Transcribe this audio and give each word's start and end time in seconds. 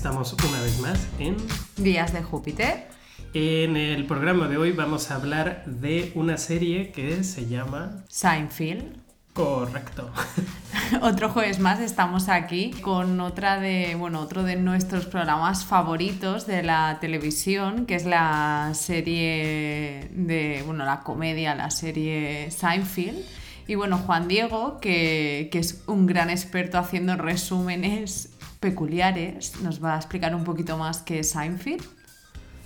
Estamos 0.00 0.34
una 0.48 0.62
vez 0.62 0.80
más 0.80 1.06
en 1.18 1.36
Días 1.76 2.14
de 2.14 2.22
Júpiter. 2.22 2.88
En 3.34 3.76
el 3.76 4.06
programa 4.06 4.48
de 4.48 4.56
hoy 4.56 4.72
vamos 4.72 5.10
a 5.10 5.16
hablar 5.16 5.62
de 5.66 6.10
una 6.14 6.38
serie 6.38 6.90
que 6.90 7.22
se 7.22 7.46
llama 7.46 8.02
Seinfeld. 8.08 8.96
Correcto. 9.34 10.10
Otro 11.02 11.28
jueves 11.28 11.58
más 11.58 11.80
estamos 11.80 12.30
aquí 12.30 12.70
con 12.80 13.20
otra 13.20 13.60
de, 13.60 13.94
bueno, 13.94 14.20
otro 14.20 14.42
de 14.42 14.56
nuestros 14.56 15.04
programas 15.04 15.66
favoritos 15.66 16.46
de 16.46 16.62
la 16.62 16.96
televisión, 16.98 17.84
que 17.84 17.96
es 17.96 18.06
la 18.06 18.70
serie 18.72 20.08
de, 20.14 20.62
bueno, 20.64 20.86
la 20.86 21.00
comedia, 21.00 21.54
la 21.54 21.70
serie 21.70 22.50
Seinfeld. 22.50 23.22
Y 23.66 23.74
bueno, 23.74 23.98
Juan 23.98 24.28
Diego, 24.28 24.80
que, 24.80 25.50
que 25.52 25.58
es 25.58 25.82
un 25.86 26.06
gran 26.06 26.30
experto 26.30 26.78
haciendo 26.78 27.16
resúmenes 27.16 28.29
peculiares, 28.60 29.60
nos 29.62 29.82
va 29.82 29.94
a 29.94 29.96
explicar 29.96 30.34
un 30.34 30.44
poquito 30.44 30.76
más 30.76 31.02
qué 31.02 31.20
es 31.20 31.30
Seinfeld. 31.30 31.82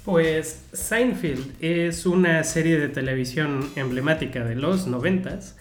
Pues 0.04 0.64
Seinfeld 0.72 1.54
es 1.60 2.04
una 2.04 2.44
serie 2.44 2.78
de 2.78 2.88
televisión 2.88 3.70
emblemática 3.76 4.44
de 4.44 4.54
los 4.54 4.86
noventas 4.86 5.56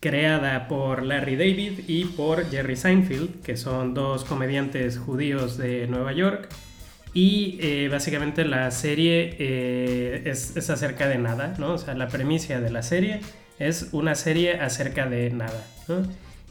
creada 0.00 0.68
por 0.68 1.02
Larry 1.02 1.36
David 1.36 1.80
y 1.86 2.04
por 2.04 2.48
Jerry 2.50 2.76
Seinfeld, 2.76 3.42
que 3.42 3.56
son 3.56 3.94
dos 3.94 4.24
comediantes 4.24 4.98
judíos 4.98 5.56
de 5.56 5.86
Nueva 5.86 6.12
York. 6.12 6.48
Y 7.14 7.58
eh, 7.62 7.88
básicamente 7.90 8.44
la 8.44 8.70
serie 8.70 9.34
eh, 9.38 10.22
es, 10.26 10.68
acerca 10.68 11.08
de 11.08 11.16
nada, 11.18 11.54
¿no? 11.58 11.72
O 11.72 11.78
sea, 11.78 11.94
la 11.94 12.08
premisa 12.08 12.60
de 12.60 12.70
la 12.70 12.82
serie 12.82 13.20
es 13.58 13.88
una 13.92 14.14
serie 14.14 14.60
acerca 14.60 15.08
de 15.08 15.30
nada, 15.30 15.64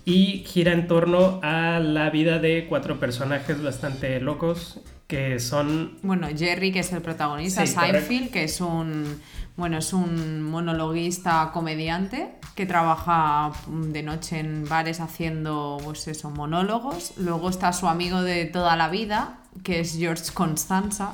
Y 0.05 0.43
gira 0.45 0.71
en 0.71 0.87
torno 0.87 1.39
a 1.41 1.79
la 1.79 2.11
vida 2.11 2.37
de 2.39 2.67
cuatro 2.69 2.99
personajes 2.99 3.61
bastante 3.61 4.19
locos 4.19 4.79
que 5.07 5.39
son... 5.39 5.97
Bueno, 6.01 6.27
Jerry, 6.35 6.71
que 6.71 6.79
es 6.79 6.91
el 6.91 7.01
protagonista, 7.01 7.65
Seinfeld, 7.65 8.31
que 8.31 8.43
es 8.43 8.61
un, 8.61 9.21
bueno, 9.55 9.77
es 9.77 9.93
un 9.93 10.43
monologuista 10.43 11.51
comediante 11.53 12.35
que 12.55 12.65
trabaja 12.65 13.51
de 13.67 14.03
noche 14.03 14.39
en 14.39 14.67
bares 14.67 14.99
haciendo, 14.99 15.77
pues 15.83 16.07
eso, 16.07 16.29
monólogos. 16.29 17.13
Luego 17.17 17.49
está 17.49 17.71
su 17.73 17.87
amigo 17.87 18.21
de 18.21 18.45
toda 18.45 18.75
la 18.75 18.89
vida, 18.89 19.39
que 19.63 19.79
es 19.81 19.97
George 19.97 20.31
Constanza, 20.33 21.13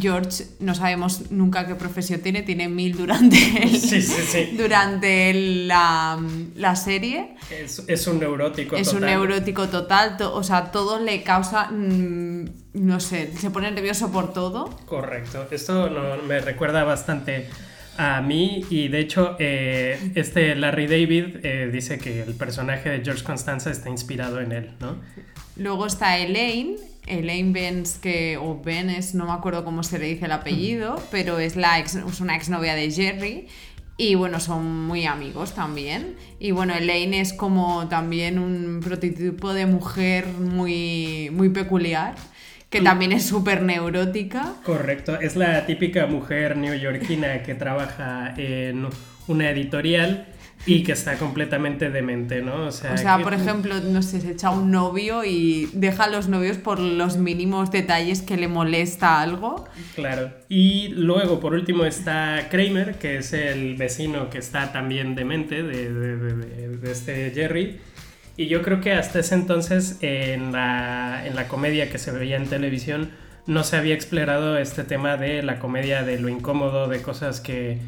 George 0.00 0.44
no 0.60 0.74
sabemos 0.74 1.30
nunca 1.30 1.66
qué 1.66 1.74
profesión 1.74 2.20
tiene, 2.20 2.42
tiene 2.42 2.68
mil 2.68 2.96
durante, 2.96 3.36
durante 4.56 5.34
la, 5.66 6.76
serie. 6.76 7.36
Es, 7.50 8.06
un 8.06 8.18
neurótico 8.18 8.76
es 8.76 8.92
un 8.92 9.02
neurótico 9.02 9.68
total, 9.68 10.16
o 10.20 10.42
sea, 10.42 10.70
todo 10.70 10.98
le 10.98 11.22
causa, 11.22 11.70
mm, 11.70 12.44
no 12.74 13.00
sé, 13.00 13.32
se 13.36 13.50
pone 13.50 13.70
nervioso 13.70 14.10
por 14.10 14.32
todo. 14.32 14.70
Correcto, 14.86 15.46
esto 15.50 15.90
me 16.26 16.40
recuerda 16.40 16.84
bastante 16.84 17.48
a 17.96 18.20
mí 18.22 18.64
y 18.70 18.88
de 18.88 19.00
hecho 19.00 19.36
eh, 19.38 20.12
este 20.14 20.54
Larry 20.54 20.86
David 20.86 21.44
eh, 21.44 21.68
dice 21.70 21.98
que 21.98 22.22
el 22.22 22.34
personaje 22.34 22.88
de 22.88 23.04
George 23.04 23.22
Constanza 23.22 23.70
está 23.70 23.90
inspirado 23.90 24.40
en 24.40 24.52
él, 24.52 24.70
¿no? 24.80 24.96
Luego 25.56 25.86
está 25.86 26.16
Elaine, 26.16 26.76
Elaine 27.06 27.52
Benz, 27.52 27.98
que, 27.98 28.36
o 28.36 28.60
Benes, 28.62 29.14
no 29.14 29.26
me 29.26 29.32
acuerdo 29.32 29.64
cómo 29.64 29.82
se 29.82 29.98
le 29.98 30.06
dice 30.06 30.26
el 30.26 30.32
apellido, 30.32 31.02
pero 31.10 31.38
es, 31.38 31.56
la 31.56 31.78
ex, 31.78 31.96
es 31.96 32.20
una 32.20 32.36
exnovia 32.36 32.74
de 32.74 32.90
Jerry. 32.90 33.48
Y 33.96 34.14
bueno, 34.14 34.40
son 34.40 34.86
muy 34.86 35.06
amigos 35.06 35.54
también. 35.54 36.16
Y 36.38 36.50
bueno, 36.50 36.74
Elaine 36.74 37.20
es 37.20 37.32
como 37.32 37.88
también 37.88 38.38
un 38.38 38.80
prototipo 38.82 39.52
de 39.52 39.66
mujer 39.66 40.26
muy, 40.26 41.30
muy 41.32 41.50
peculiar, 41.50 42.14
que 42.70 42.80
mm. 42.80 42.84
también 42.84 43.12
es 43.12 43.24
súper 43.26 43.62
neurótica. 43.62 44.54
Correcto, 44.64 45.20
es 45.20 45.36
la 45.36 45.66
típica 45.66 46.06
mujer 46.06 46.56
neoyorquina 46.56 47.42
que 47.42 47.54
trabaja 47.54 48.34
en 48.36 48.86
una 49.28 49.50
editorial 49.50 50.31
y 50.64 50.84
que 50.84 50.92
está 50.92 51.16
completamente 51.18 51.90
demente, 51.90 52.40
¿no? 52.40 52.66
O 52.66 52.72
sea, 52.72 53.18
por 53.22 53.34
ejemplo, 53.34 53.80
no 53.80 54.00
sé, 54.02 54.20
se 54.20 54.30
echa 54.30 54.50
un 54.50 54.70
novio 54.70 55.24
y 55.24 55.68
deja 55.72 56.04
a 56.04 56.08
los 56.08 56.28
novios 56.28 56.56
por 56.56 56.78
los 56.78 57.16
mínimos 57.16 57.72
detalles 57.72 58.22
que 58.22 58.36
le 58.36 58.46
molesta 58.46 59.20
algo. 59.20 59.64
Claro. 59.96 60.30
Y 60.48 60.88
luego, 60.88 61.40
por 61.40 61.54
último, 61.54 61.84
está 61.84 62.48
Kramer, 62.48 62.94
que 62.98 63.18
es 63.18 63.32
el 63.32 63.74
vecino 63.76 64.30
que 64.30 64.38
está 64.38 64.72
también 64.72 65.16
demente 65.16 65.64
de, 65.64 65.92
de, 65.92 66.92
este 66.92 67.32
Jerry. 67.34 67.80
Y 68.36 68.46
yo 68.46 68.62
creo 68.62 68.80
que 68.80 68.92
hasta 68.92 69.18
ese 69.18 69.34
entonces, 69.34 69.98
en 70.00 70.52
la, 70.52 71.26
en 71.26 71.34
la 71.34 71.48
comedia 71.48 71.90
que 71.90 71.98
se 71.98 72.12
veía 72.12 72.36
en 72.36 72.46
televisión, 72.46 73.10
no 73.46 73.64
se 73.64 73.76
había 73.76 73.94
explorado 73.94 74.56
este 74.56 74.84
tema 74.84 75.16
de 75.16 75.42
la 75.42 75.58
comedia, 75.58 76.04
de 76.04 76.20
lo 76.20 76.28
incómodo, 76.28 76.86
de 76.86 77.02
cosas 77.02 77.40
que 77.40 77.80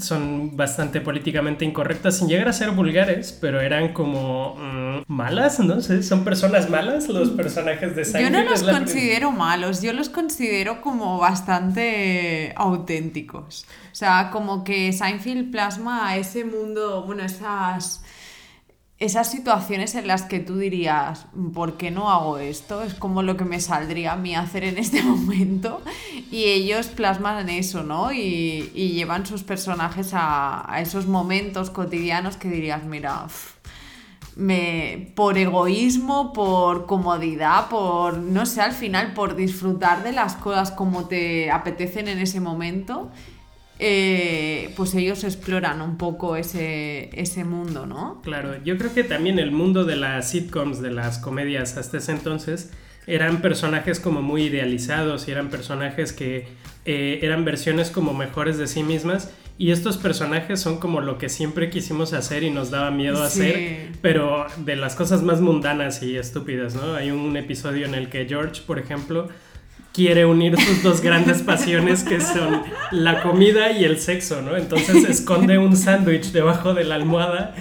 son 0.00 0.56
bastante 0.56 1.00
políticamente 1.00 1.64
incorrectas 1.64 2.18
sin 2.18 2.28
llegar 2.28 2.48
a 2.48 2.52
ser 2.52 2.70
vulgares, 2.70 3.36
pero 3.40 3.60
eran 3.60 3.92
como 3.92 4.56
mm, 4.56 5.02
malas, 5.06 5.58
no 5.60 5.80
sé, 5.80 6.02
son 6.02 6.24
personas 6.24 6.70
malas 6.70 7.08
los 7.08 7.30
personajes 7.30 7.94
de 7.96 8.04
Seinfeld. 8.04 8.34
Yo 8.34 8.44
no 8.44 8.50
los 8.50 8.62
considero 8.62 9.32
malos, 9.32 9.82
yo 9.82 9.92
los 9.92 10.08
considero 10.08 10.80
como 10.80 11.18
bastante 11.18 12.52
auténticos. 12.56 13.66
O 13.92 13.94
sea, 13.94 14.30
como 14.30 14.64
que 14.64 14.92
Seinfeld 14.92 15.50
plasma 15.50 16.16
ese 16.16 16.44
mundo, 16.44 17.04
bueno, 17.04 17.24
esas 17.24 18.02
esas 18.98 19.30
situaciones 19.30 19.94
en 19.96 20.06
las 20.06 20.22
que 20.22 20.38
tú 20.38 20.58
dirías, 20.58 21.26
¿por 21.54 21.76
qué 21.76 21.90
no 21.90 22.10
hago 22.10 22.38
esto? 22.38 22.82
Es 22.82 22.94
como 22.94 23.22
lo 23.22 23.36
que 23.36 23.44
me 23.44 23.60
saldría 23.60 24.12
a 24.12 24.16
mí 24.16 24.36
hacer 24.36 24.62
en 24.62 24.78
este 24.78 25.02
momento. 25.02 25.82
Y 26.30 26.44
ellos 26.44 26.86
plasman 26.86 27.48
eso, 27.48 27.82
¿no? 27.82 28.12
Y, 28.12 28.70
llevan 28.72 29.26
sus 29.26 29.42
personajes 29.42 30.10
a, 30.12 30.76
esos 30.78 31.06
momentos 31.06 31.70
cotidianos 31.70 32.36
que 32.36 32.48
dirías, 32.48 32.84
mira, 32.84 33.26
me, 34.36 35.12
por 35.16 35.36
egoísmo, 35.36 36.32
por 36.32 36.86
comodidad, 36.86 37.68
por, 37.68 38.18
no 38.18 38.46
sé, 38.46 38.60
al 38.60 38.72
final, 38.72 39.14
por 39.14 39.34
disfrutar 39.34 40.04
de 40.04 40.12
las 40.12 40.36
cosas 40.36 40.70
como 40.70 41.08
te 41.08 41.50
apetecen 41.50 42.06
en 42.06 42.18
ese 42.20 42.40
momento 42.40 43.10
eh, 43.84 44.72
pues 44.76 44.94
ellos 44.94 45.24
exploran 45.24 45.82
un 45.82 45.98
poco 45.98 46.36
ese, 46.36 47.10
ese 47.20 47.42
mundo, 47.42 47.84
¿no? 47.84 48.22
Claro, 48.22 48.62
yo 48.62 48.78
creo 48.78 48.94
que 48.94 49.02
también 49.02 49.40
el 49.40 49.50
mundo 49.50 49.84
de 49.84 49.96
las 49.96 50.30
sitcoms, 50.30 50.80
de 50.80 50.92
las 50.92 51.18
comedias 51.18 51.76
hasta 51.76 51.98
ese 51.98 52.12
entonces, 52.12 52.70
eran 53.08 53.42
personajes 53.42 53.98
como 53.98 54.22
muy 54.22 54.44
idealizados 54.44 55.26
y 55.26 55.32
eran 55.32 55.50
personajes 55.50 56.12
que 56.12 56.46
eh, 56.84 57.18
eran 57.22 57.44
versiones 57.44 57.90
como 57.90 58.14
mejores 58.14 58.56
de 58.56 58.68
sí 58.68 58.84
mismas. 58.84 59.32
Y 59.58 59.72
estos 59.72 59.96
personajes 59.96 60.60
son 60.60 60.78
como 60.78 61.00
lo 61.00 61.18
que 61.18 61.28
siempre 61.28 61.68
quisimos 61.68 62.12
hacer 62.12 62.44
y 62.44 62.50
nos 62.50 62.70
daba 62.70 62.92
miedo 62.92 63.20
hacer, 63.20 63.90
pero 64.00 64.46
de 64.58 64.76
las 64.76 64.94
cosas 64.94 65.22
más 65.22 65.40
mundanas 65.40 66.04
y 66.04 66.16
estúpidas, 66.16 66.76
¿no? 66.76 66.94
Hay 66.94 67.10
un 67.10 67.36
episodio 67.36 67.86
en 67.86 67.94
el 67.94 68.08
que 68.08 68.26
George, 68.26 68.62
por 68.64 68.78
ejemplo, 68.78 69.28
quiere 69.92 70.24
unir 70.24 70.58
sus 70.58 70.82
dos 70.82 71.00
grandes 71.02 71.42
pasiones 71.42 72.02
que 72.02 72.20
son 72.20 72.62
la 72.90 73.22
comida 73.22 73.72
y 73.72 73.84
el 73.84 74.00
sexo, 74.00 74.40
¿no? 74.40 74.56
Entonces 74.56 75.04
esconde 75.04 75.58
un 75.58 75.76
sándwich 75.76 76.32
debajo 76.32 76.74
de 76.74 76.84
la 76.84 76.94
almohada 76.94 77.54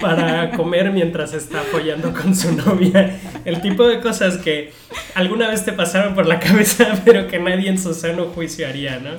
para 0.00 0.50
comer 0.50 0.92
mientras 0.92 1.32
está 1.32 1.60
apoyando 1.60 2.12
con 2.12 2.34
su 2.34 2.52
novia. 2.52 3.18
El 3.44 3.60
tipo 3.62 3.86
de 3.86 4.00
cosas 4.00 4.36
que 4.38 4.72
alguna 5.14 5.48
vez 5.48 5.64
te 5.64 5.72
pasaron 5.72 6.14
por 6.14 6.26
la 6.26 6.38
cabeza, 6.38 7.00
pero 7.04 7.26
que 7.26 7.38
nadie 7.38 7.68
en 7.68 7.78
su 7.78 7.94
sano 7.94 8.26
juicio 8.26 8.68
haría, 8.68 8.98
¿no? 8.98 9.10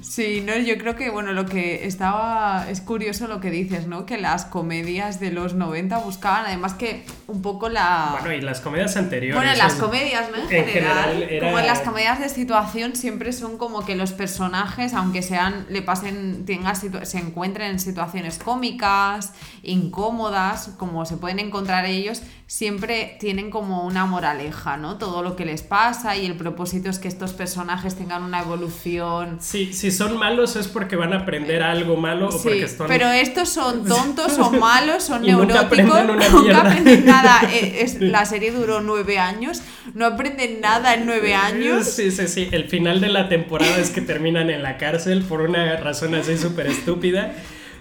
Sí, 0.00 0.42
no, 0.44 0.56
yo 0.56 0.78
creo 0.78 0.96
que, 0.96 1.10
bueno, 1.10 1.32
lo 1.32 1.46
que 1.46 1.86
estaba, 1.86 2.66
es 2.70 2.80
curioso 2.80 3.26
lo 3.26 3.40
que 3.40 3.50
dices, 3.50 3.86
¿no? 3.86 4.06
Que 4.06 4.18
las 4.18 4.44
comedias 4.44 5.20
de 5.20 5.30
los 5.30 5.54
90 5.54 5.98
buscaban, 5.98 6.46
además 6.46 6.74
que 6.74 7.04
un 7.26 7.42
poco 7.42 7.68
la... 7.68 8.16
Bueno, 8.20 8.32
y 8.34 8.40
las 8.40 8.60
comedias 8.60 8.96
anteriores. 8.96 9.36
Bueno, 9.36 9.56
las 9.56 9.74
comedias, 9.74 10.30
¿no? 10.30 10.50
En, 10.50 10.66
general, 10.66 11.28
como 11.40 11.58
en 11.58 11.66
las 11.66 11.80
comedias 11.80 12.11
de 12.20 12.28
situación 12.28 12.96
siempre 12.96 13.32
son 13.32 13.58
como 13.58 13.84
que 13.84 13.96
los 13.96 14.12
personajes, 14.12 14.94
aunque 14.94 15.22
sean, 15.22 15.66
le 15.68 15.82
pasen, 15.82 16.44
tengan 16.44 16.74
se 16.76 17.18
encuentren 17.18 17.72
en 17.72 17.80
situaciones 17.80 18.38
cómicas, 18.38 19.32
incómodas, 19.62 20.70
como 20.78 21.04
se 21.06 21.16
pueden 21.16 21.38
encontrar 21.38 21.86
ellos, 21.86 22.22
siempre 22.52 23.16
tienen 23.18 23.50
como 23.50 23.86
una 23.86 24.04
moraleja, 24.04 24.76
¿no? 24.76 24.98
Todo 24.98 25.22
lo 25.22 25.36
que 25.36 25.46
les 25.46 25.62
pasa 25.62 26.18
y 26.18 26.26
el 26.26 26.36
propósito 26.36 26.90
es 26.90 26.98
que 26.98 27.08
estos 27.08 27.32
personajes 27.32 27.96
tengan 27.96 28.22
una 28.22 28.40
evolución. 28.40 29.38
Sí, 29.40 29.72
si 29.72 29.90
son 29.90 30.18
malos 30.18 30.56
es 30.56 30.68
porque 30.68 30.96
van 30.96 31.14
a 31.14 31.20
aprender 31.20 31.62
algo 31.62 31.96
malo 31.96 32.28
o 32.28 32.42
porque 32.42 32.64
están... 32.64 32.88
Pero 32.88 33.08
estos 33.08 33.48
son 33.48 33.84
tontos, 33.88 34.34
son 34.34 34.58
malos, 34.58 35.02
son 35.04 35.22
neuróticos, 35.26 36.04
nunca 36.04 36.60
aprenden, 36.60 37.06
nada. 37.06 37.40
Eh, 37.52 37.82
es, 37.82 38.00
la 38.00 38.24
serie 38.24 38.52
duró 38.52 38.80
nueve 38.80 39.18
años, 39.18 39.62
no 39.94 40.06
aprenden 40.06 40.60
nada 40.60 40.94
en 40.94 41.06
nueve 41.06 41.34
años. 41.34 41.86
Sí, 41.86 42.01
sí, 42.10 42.28
sí. 42.28 42.48
El 42.52 42.68
final 42.68 43.00
de 43.00 43.08
la 43.08 43.28
temporada 43.28 43.78
es 43.78 43.90
que 43.90 44.00
terminan 44.00 44.50
en 44.50 44.62
la 44.62 44.78
cárcel 44.78 45.22
por 45.22 45.40
una 45.42 45.76
razón 45.76 46.14
así 46.14 46.36
súper 46.36 46.66
estúpida. 46.66 47.34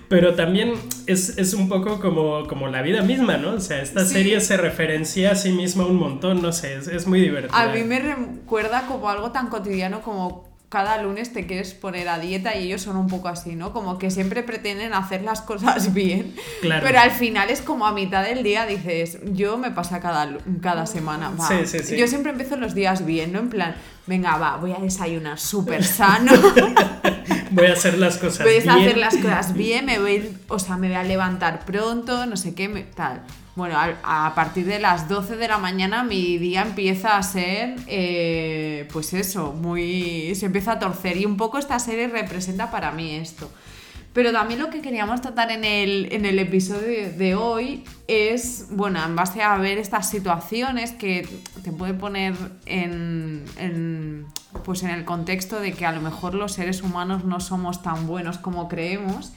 pero 0.07 0.35
también 0.35 0.73
es, 1.07 1.37
es, 1.37 1.53
un 1.53 1.69
poco 1.69 2.01
como, 2.01 2.45
como 2.45 2.67
la 2.67 2.81
vida 2.81 3.01
misma, 3.01 3.37
¿no? 3.37 3.51
O 3.53 3.59
sea, 3.61 3.81
esta 3.81 4.03
serie 4.03 4.41
se 4.41 4.57
referencia 4.57 5.31
a 5.31 5.35
sí 5.35 5.53
misma 5.53 5.85
un 5.85 5.95
montón, 5.95 6.41
no 6.41 6.51
sé, 6.51 6.75
es, 6.75 6.89
es 6.89 7.07
muy 7.07 7.21
divertido. 7.21 7.55
A 7.55 7.67
mí 7.67 7.85
me 7.85 7.97
recuerda 7.99 8.87
como 8.87 9.09
algo 9.09 9.31
tan 9.31 9.47
cotidiano 9.47 10.01
como 10.01 10.50
cada 10.71 11.01
lunes 11.01 11.33
te 11.33 11.45
quieres 11.45 11.73
poner 11.73 12.07
a 12.07 12.17
dieta 12.17 12.55
y 12.55 12.67
ellos 12.67 12.81
son 12.81 12.95
un 12.95 13.07
poco 13.07 13.27
así, 13.27 13.57
¿no? 13.57 13.73
Como 13.73 13.97
que 13.97 14.09
siempre 14.09 14.41
pretenden 14.41 14.93
hacer 14.93 15.21
las 15.21 15.41
cosas 15.41 15.93
bien, 15.93 16.33
claro. 16.61 16.85
pero 16.87 16.97
al 17.01 17.11
final 17.11 17.49
es 17.49 17.59
como 17.59 17.85
a 17.85 17.91
mitad 17.91 18.23
del 18.23 18.41
día 18.41 18.65
dices, 18.65 19.19
yo 19.33 19.57
me 19.57 19.71
pasa 19.71 19.99
cada, 19.99 20.37
cada 20.61 20.85
semana, 20.85 21.29
va. 21.37 21.45
Sí, 21.45 21.65
sí, 21.65 21.79
sí. 21.79 21.97
Yo 21.97 22.07
siempre 22.07 22.31
empiezo 22.31 22.55
los 22.55 22.73
días 22.73 23.05
bien, 23.05 23.33
¿no? 23.33 23.39
En 23.39 23.49
plan, 23.49 23.75
venga, 24.07 24.37
va, 24.37 24.55
voy 24.55 24.71
a 24.71 24.79
desayunar 24.79 25.37
súper 25.37 25.83
sano. 25.99 26.31
voy 27.51 27.65
a 27.65 27.73
hacer 27.73 27.97
las 27.97 28.17
cosas 28.17 28.47
bien. 28.47 28.63
Voy 28.63 28.69
a 28.69 28.75
hacer 28.77 28.97
las 28.97 29.17
cosas 29.17 29.53
bien, 29.53 29.85
me 29.85 29.99
voy, 29.99 30.37
o 30.47 30.57
sea, 30.57 30.77
me 30.77 30.87
voy 30.87 30.95
a 30.95 31.03
levantar 31.03 31.65
pronto, 31.65 32.25
no 32.25 32.37
sé 32.37 32.55
qué, 32.55 32.69
tal. 32.95 33.23
Bueno, 33.53 33.75
a, 33.77 34.33
partir 34.33 34.65
de 34.65 34.79
las 34.79 35.09
12 35.09 35.35
de 35.35 35.47
la 35.49 35.57
mañana 35.57 36.03
mi 36.03 36.37
día 36.37 36.61
empieza 36.61 37.17
a 37.17 37.23
ser, 37.23 37.75
eh, 37.87 38.87
pues 38.93 39.13
eso, 39.13 39.51
muy... 39.51 40.33
se 40.35 40.45
empieza 40.45 40.73
a 40.73 40.79
torcer 40.79 41.17
y 41.17 41.25
un 41.25 41.35
poco 41.35 41.57
esta 41.57 41.77
serie 41.79 42.07
representa 42.07 42.71
para 42.71 42.91
mí 42.91 43.11
esto. 43.15 43.51
Pero 44.13 44.31
también 44.31 44.59
lo 44.59 44.69
que 44.69 44.81
queríamos 44.81 45.21
tratar 45.21 45.51
en 45.51 45.65
el, 45.65 46.09
en 46.11 46.25
el 46.25 46.39
episodio 46.39 47.11
de 47.11 47.35
hoy 47.35 47.83
es, 48.07 48.67
bueno, 48.69 49.03
en 49.03 49.15
base 49.15 49.41
a 49.41 49.57
ver 49.57 49.77
estas 49.77 50.09
situaciones 50.09 50.91
que 50.91 51.27
te 51.63 51.71
puede 51.71 51.93
poner 51.93 52.35
en, 52.65 53.43
en, 53.57 54.25
pues 54.63 54.83
en 54.83 54.89
el 54.89 55.03
contexto 55.03 55.59
de 55.59 55.73
que 55.73 55.85
a 55.85 55.91
lo 55.91 56.01
mejor 56.01 56.35
los 56.35 56.53
seres 56.53 56.81
humanos 56.81 57.25
no 57.25 57.39
somos 57.41 57.81
tan 57.83 58.07
buenos 58.07 58.37
como 58.37 58.67
creemos 58.67 59.33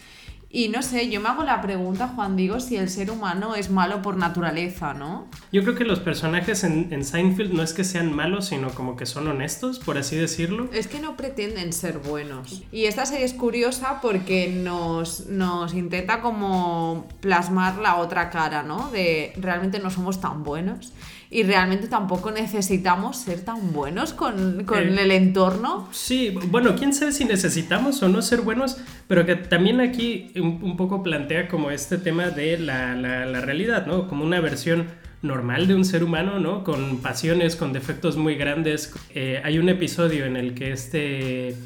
y 0.54 0.68
no 0.68 0.82
sé, 0.82 1.10
yo 1.10 1.20
me 1.20 1.28
hago 1.28 1.42
la 1.42 1.60
pregunta, 1.60 2.12
Juan 2.14 2.36
Digo, 2.36 2.60
si 2.60 2.76
el 2.76 2.88
ser 2.88 3.10
humano 3.10 3.56
es 3.56 3.70
malo 3.70 4.02
por 4.02 4.16
naturaleza, 4.16 4.94
¿no? 4.94 5.26
Yo 5.50 5.62
creo 5.64 5.74
que 5.74 5.84
los 5.84 5.98
personajes 5.98 6.62
en, 6.62 6.92
en, 6.92 7.04
Seinfeld 7.04 7.52
no 7.52 7.64
es 7.64 7.74
que 7.74 7.82
sean 7.82 8.14
malos, 8.14 8.46
sino 8.46 8.70
como 8.70 8.94
que 8.94 9.04
son 9.04 9.26
honestos, 9.26 9.80
por 9.80 9.98
así 9.98 10.14
decirlo. 10.14 10.68
Es 10.72 10.86
que 10.86 11.00
no 11.00 11.16
pretenden 11.16 11.72
ser 11.72 11.98
buenos. 11.98 12.62
Y 12.70 12.84
esta 12.84 13.04
serie 13.04 13.24
es 13.24 13.34
curiosa 13.34 13.98
porque 14.00 14.48
nos, 14.48 15.26
nos 15.26 15.74
intenta 15.74 16.20
como 16.20 17.08
plasmar 17.18 17.78
la 17.78 17.96
otra 17.96 18.30
cara, 18.30 18.62
¿no? 18.62 18.90
De 18.92 19.32
realmente 19.36 19.80
no 19.80 19.90
somos 19.90 20.20
tan 20.20 20.44
buenos 20.44 20.92
y 21.34 21.42
realmente 21.42 21.88
tampoco 21.88 22.30
necesitamos 22.30 23.16
ser 23.16 23.40
tan 23.40 23.72
buenos 23.72 24.12
con, 24.12 24.62
con 24.62 24.78
eh, 24.78 25.02
el 25.02 25.10
entorno. 25.10 25.88
Sí, 25.90 26.32
bueno, 26.46 26.76
quién 26.76 26.94
sabe 26.94 27.10
si 27.10 27.24
necesitamos 27.24 28.00
o 28.04 28.08
no 28.08 28.22
ser 28.22 28.42
buenos, 28.42 28.76
pero 29.08 29.26
que 29.26 29.34
también 29.34 29.80
aquí 29.80 30.30
un, 30.36 30.76
poco 30.76 31.02
plantea 31.02 31.48
como 31.48 31.72
este 31.72 31.98
tema 31.98 32.30
de 32.30 32.56
la, 32.58 32.94
la, 32.94 33.40
realidad, 33.40 33.84
¿no? 33.84 34.06
Como 34.06 34.24
una 34.24 34.38
versión 34.38 34.86
normal 35.22 35.66
de 35.66 35.74
un 35.74 35.84
ser 35.84 36.04
humano, 36.04 36.38
¿no? 36.38 36.62
Con 36.62 36.98
pasiones, 36.98 37.56
con 37.56 37.72
defectos 37.72 38.16
muy 38.16 38.36
grandes. 38.36 38.94
Eh, 39.12 39.42
hay 39.42 39.58
un 39.58 39.68
episodio 39.68 40.26
en 40.26 40.36
el 40.36 40.54
que 40.54 40.70
este... 40.70 41.56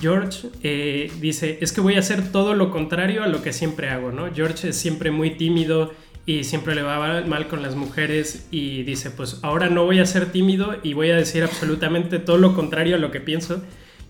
George 0.00 0.48
eh, 0.62 1.10
dice, 1.20 1.58
es 1.60 1.72
que 1.72 1.80
voy 1.80 1.96
a 1.96 1.98
hacer 1.98 2.30
todo 2.30 2.54
lo 2.54 2.70
contrario 2.70 3.24
a 3.24 3.26
lo 3.26 3.42
que 3.42 3.52
siempre 3.52 3.90
hago, 3.90 4.12
¿no? 4.12 4.32
George 4.32 4.68
es 4.68 4.76
siempre 4.76 5.10
muy 5.10 5.32
tímido, 5.32 5.92
y 6.28 6.44
siempre 6.44 6.74
le 6.74 6.82
va 6.82 7.22
mal 7.22 7.48
con 7.48 7.62
las 7.62 7.74
mujeres 7.74 8.46
y 8.50 8.82
dice, 8.82 9.10
pues 9.10 9.38
ahora 9.40 9.70
no 9.70 9.86
voy 9.86 9.98
a 9.98 10.04
ser 10.04 10.30
tímido 10.30 10.76
y 10.82 10.92
voy 10.92 11.08
a 11.08 11.16
decir 11.16 11.42
absolutamente 11.42 12.18
todo 12.18 12.36
lo 12.36 12.54
contrario 12.54 12.96
a 12.96 12.98
lo 12.98 13.10
que 13.10 13.18
pienso. 13.18 13.62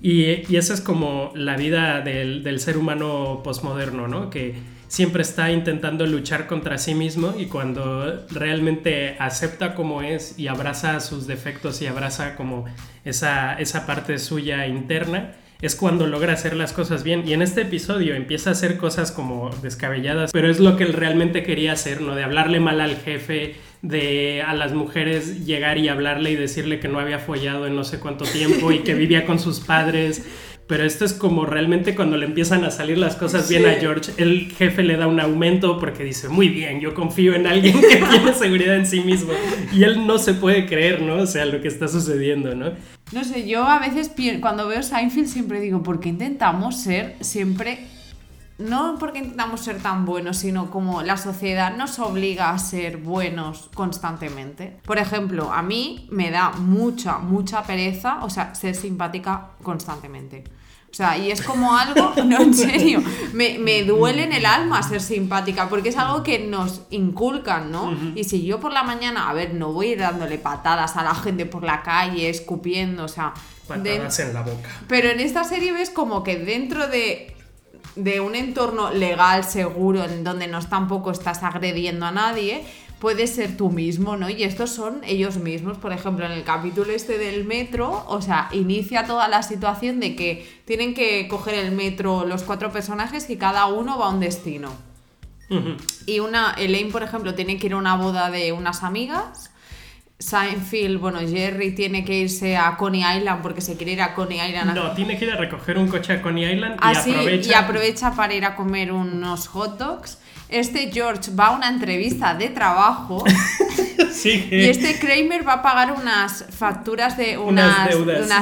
Y, 0.02 0.42
y 0.52 0.56
esa 0.56 0.74
es 0.74 0.80
como 0.80 1.30
la 1.36 1.56
vida 1.56 2.00
del, 2.00 2.42
del 2.42 2.58
ser 2.58 2.76
humano 2.76 3.40
postmoderno, 3.44 4.08
¿no? 4.08 4.30
Que 4.30 4.56
siempre 4.88 5.22
está 5.22 5.52
intentando 5.52 6.08
luchar 6.08 6.48
contra 6.48 6.76
sí 6.78 6.92
mismo 6.92 7.34
y 7.38 7.46
cuando 7.46 8.26
realmente 8.30 9.14
acepta 9.20 9.76
como 9.76 10.02
es 10.02 10.36
y 10.40 10.48
abraza 10.48 10.98
sus 10.98 11.28
defectos 11.28 11.80
y 11.82 11.86
abraza 11.86 12.34
como 12.34 12.64
esa, 13.04 13.54
esa 13.60 13.86
parte 13.86 14.18
suya 14.18 14.66
interna, 14.66 15.34
es 15.60 15.74
cuando 15.74 16.06
logra 16.06 16.34
hacer 16.34 16.54
las 16.54 16.72
cosas 16.72 17.02
bien. 17.02 17.26
Y 17.26 17.32
en 17.32 17.42
este 17.42 17.62
episodio 17.62 18.14
empieza 18.14 18.50
a 18.50 18.52
hacer 18.52 18.76
cosas 18.76 19.10
como 19.10 19.50
descabelladas, 19.62 20.30
pero 20.32 20.50
es 20.50 20.60
lo 20.60 20.76
que 20.76 20.84
él 20.84 20.92
realmente 20.92 21.42
quería 21.42 21.72
hacer, 21.72 22.00
¿no? 22.00 22.14
De 22.14 22.22
hablarle 22.22 22.60
mal 22.60 22.80
al 22.80 22.96
jefe, 22.96 23.56
de 23.82 24.42
a 24.42 24.54
las 24.54 24.72
mujeres 24.72 25.46
llegar 25.46 25.78
y 25.78 25.88
hablarle 25.88 26.30
y 26.30 26.36
decirle 26.36 26.80
que 26.80 26.88
no 26.88 27.00
había 27.00 27.18
follado 27.18 27.66
en 27.66 27.74
no 27.74 27.84
sé 27.84 27.98
cuánto 27.98 28.24
tiempo 28.24 28.72
y 28.72 28.80
que 28.80 28.94
vivía 28.94 29.26
con 29.26 29.38
sus 29.38 29.60
padres. 29.60 30.24
Pero 30.68 30.84
esto 30.84 31.06
es 31.06 31.14
como 31.14 31.46
realmente 31.46 31.94
cuando 31.94 32.18
le 32.18 32.26
empiezan 32.26 32.62
a 32.64 32.70
salir 32.70 32.98
las 32.98 33.16
cosas 33.16 33.48
bien 33.48 33.64
a 33.64 33.72
George, 33.80 34.12
el 34.18 34.52
jefe 34.52 34.82
le 34.82 34.98
da 34.98 35.06
un 35.06 35.18
aumento 35.18 35.78
porque 35.78 36.04
dice, 36.04 36.28
muy 36.28 36.50
bien, 36.50 36.78
yo 36.78 36.92
confío 36.92 37.34
en 37.34 37.46
alguien 37.46 37.80
que 37.80 37.96
tiene 38.10 38.34
seguridad 38.34 38.76
en 38.76 38.86
sí 38.86 39.00
mismo. 39.00 39.32
Y 39.72 39.84
él 39.84 40.06
no 40.06 40.18
se 40.18 40.34
puede 40.34 40.66
creer, 40.66 41.00
¿no? 41.00 41.22
O 41.22 41.26
sea, 41.26 41.46
lo 41.46 41.62
que 41.62 41.68
está 41.68 41.88
sucediendo, 41.88 42.54
¿no? 42.54 42.72
No 43.12 43.24
sé, 43.24 43.48
yo 43.48 43.66
a 43.66 43.78
veces 43.78 44.10
cuando 44.40 44.68
veo 44.68 44.82
Seinfeld 44.82 45.28
siempre 45.28 45.60
digo, 45.60 45.82
¿por 45.82 46.00
qué 46.00 46.10
intentamos 46.10 46.80
ser 46.80 47.16
siempre... 47.20 47.86
No 48.58 48.96
porque 48.98 49.20
intentamos 49.20 49.60
ser 49.60 49.80
tan 49.80 50.04
buenos, 50.04 50.38
sino 50.38 50.68
como 50.68 51.02
la 51.02 51.16
sociedad 51.16 51.76
nos 51.76 52.00
obliga 52.00 52.50
a 52.50 52.58
ser 52.58 52.96
buenos 52.96 53.70
constantemente. 53.72 54.80
Por 54.84 54.98
ejemplo, 54.98 55.52
a 55.52 55.62
mí 55.62 56.08
me 56.10 56.32
da 56.32 56.50
mucha, 56.50 57.18
mucha 57.18 57.62
pereza, 57.62 58.18
o 58.24 58.30
sea, 58.30 58.56
ser 58.56 58.74
simpática 58.74 59.50
constantemente. 59.62 60.42
O 60.90 60.94
sea, 60.94 61.18
y 61.18 61.30
es 61.30 61.42
como 61.42 61.76
algo, 61.76 62.14
no, 62.24 62.40
en 62.40 62.54
serio, 62.54 63.02
me, 63.32 63.58
me, 63.58 63.84
duele 63.84 64.24
en 64.24 64.32
el 64.32 64.46
alma 64.46 64.82
ser 64.82 65.00
simpática, 65.00 65.68
porque 65.68 65.90
es 65.90 65.96
algo 65.96 66.22
que 66.22 66.38
nos 66.38 66.82
inculcan, 66.90 67.70
¿no? 67.70 67.96
Y 68.14 68.24
si 68.24 68.44
yo 68.44 68.58
por 68.58 68.72
la 68.72 68.82
mañana, 68.82 69.28
a 69.28 69.34
ver, 69.34 69.54
no 69.54 69.72
voy 69.72 69.88
a 69.88 69.92
ir 69.92 69.98
dándole 69.98 70.38
patadas 70.38 70.96
a 70.96 71.04
la 71.04 71.14
gente 71.14 71.46
por 71.46 71.62
la 71.62 71.82
calle, 71.82 72.28
escupiendo, 72.28 73.04
o 73.04 73.08
sea... 73.08 73.34
Patadas 73.66 74.18
en 74.20 74.32
la 74.32 74.42
boca. 74.42 74.70
Pero 74.88 75.10
en 75.10 75.20
esta 75.20 75.44
serie 75.44 75.72
ves 75.72 75.90
como 75.90 76.22
que 76.22 76.38
dentro 76.38 76.88
de 76.88 77.34
de 77.98 78.20
un 78.20 78.36
entorno 78.36 78.92
legal, 78.92 79.44
seguro, 79.44 80.04
en 80.04 80.22
donde 80.22 80.46
no 80.46 80.60
tampoco 80.62 81.10
estás 81.10 81.42
agrediendo 81.42 82.06
a 82.06 82.12
nadie, 82.12 82.64
puedes 82.98 83.34
ser 83.34 83.56
tú 83.56 83.70
mismo, 83.70 84.16
¿no? 84.16 84.28
Y 84.28 84.42
estos 84.42 84.70
son 84.70 85.00
ellos 85.04 85.36
mismos. 85.36 85.78
Por 85.78 85.92
ejemplo, 85.92 86.26
en 86.26 86.32
el 86.32 86.44
capítulo 86.44 86.92
este 86.92 87.18
del 87.18 87.44
metro, 87.44 88.04
o 88.08 88.20
sea, 88.20 88.48
inicia 88.52 89.06
toda 89.06 89.28
la 89.28 89.42
situación 89.42 90.00
de 90.00 90.16
que 90.16 90.60
tienen 90.64 90.94
que 90.94 91.28
coger 91.28 91.54
el 91.54 91.72
metro 91.72 92.24
los 92.24 92.42
cuatro 92.42 92.72
personajes 92.72 93.30
y 93.30 93.36
cada 93.36 93.66
uno 93.66 93.98
va 93.98 94.06
a 94.06 94.10
un 94.10 94.20
destino. 94.20 94.72
Y 96.04 96.20
una, 96.20 96.54
Elaine, 96.58 96.90
por 96.90 97.02
ejemplo, 97.02 97.34
tiene 97.34 97.56
que 97.56 97.68
ir 97.68 97.72
a 97.72 97.78
una 97.78 97.96
boda 97.96 98.30
de 98.30 98.52
unas 98.52 98.82
amigas. 98.82 99.50
Seinfeld, 100.18 100.98
bueno, 100.98 101.20
Jerry 101.20 101.72
tiene 101.72 102.04
que 102.04 102.18
irse 102.18 102.56
a 102.56 102.76
Coney 102.76 103.02
Island 103.18 103.40
porque 103.40 103.60
se 103.60 103.76
quiere 103.76 103.92
ir 103.92 104.02
a 104.02 104.14
Coney 104.14 104.40
Island. 104.40 104.74
No, 104.74 104.90
tiene 104.90 105.16
que 105.16 105.26
ir 105.26 105.30
a 105.30 105.36
recoger 105.36 105.78
un 105.78 105.86
coche 105.86 106.14
a 106.14 106.22
Coney 106.22 106.52
Island 106.52 106.74
y, 106.74 106.78
ah, 106.80 106.90
aprovecha... 106.90 107.50
y 107.50 107.54
aprovecha 107.54 108.12
para 108.12 108.34
ir 108.34 108.44
a 108.44 108.56
comer 108.56 108.90
unos 108.90 109.46
hot 109.46 109.78
dogs. 109.78 110.18
Este 110.48 110.90
George 110.90 111.30
va 111.38 111.48
a 111.48 111.50
una 111.50 111.68
entrevista 111.68 112.34
de 112.34 112.48
trabajo 112.48 113.22
y 114.24 114.64
este 114.64 114.98
Kramer 114.98 115.46
va 115.46 115.54
a 115.54 115.62
pagar 115.62 115.92
unas 115.92 116.46
facturas 116.50 117.16
de 117.16 117.38
unas, 117.38 117.88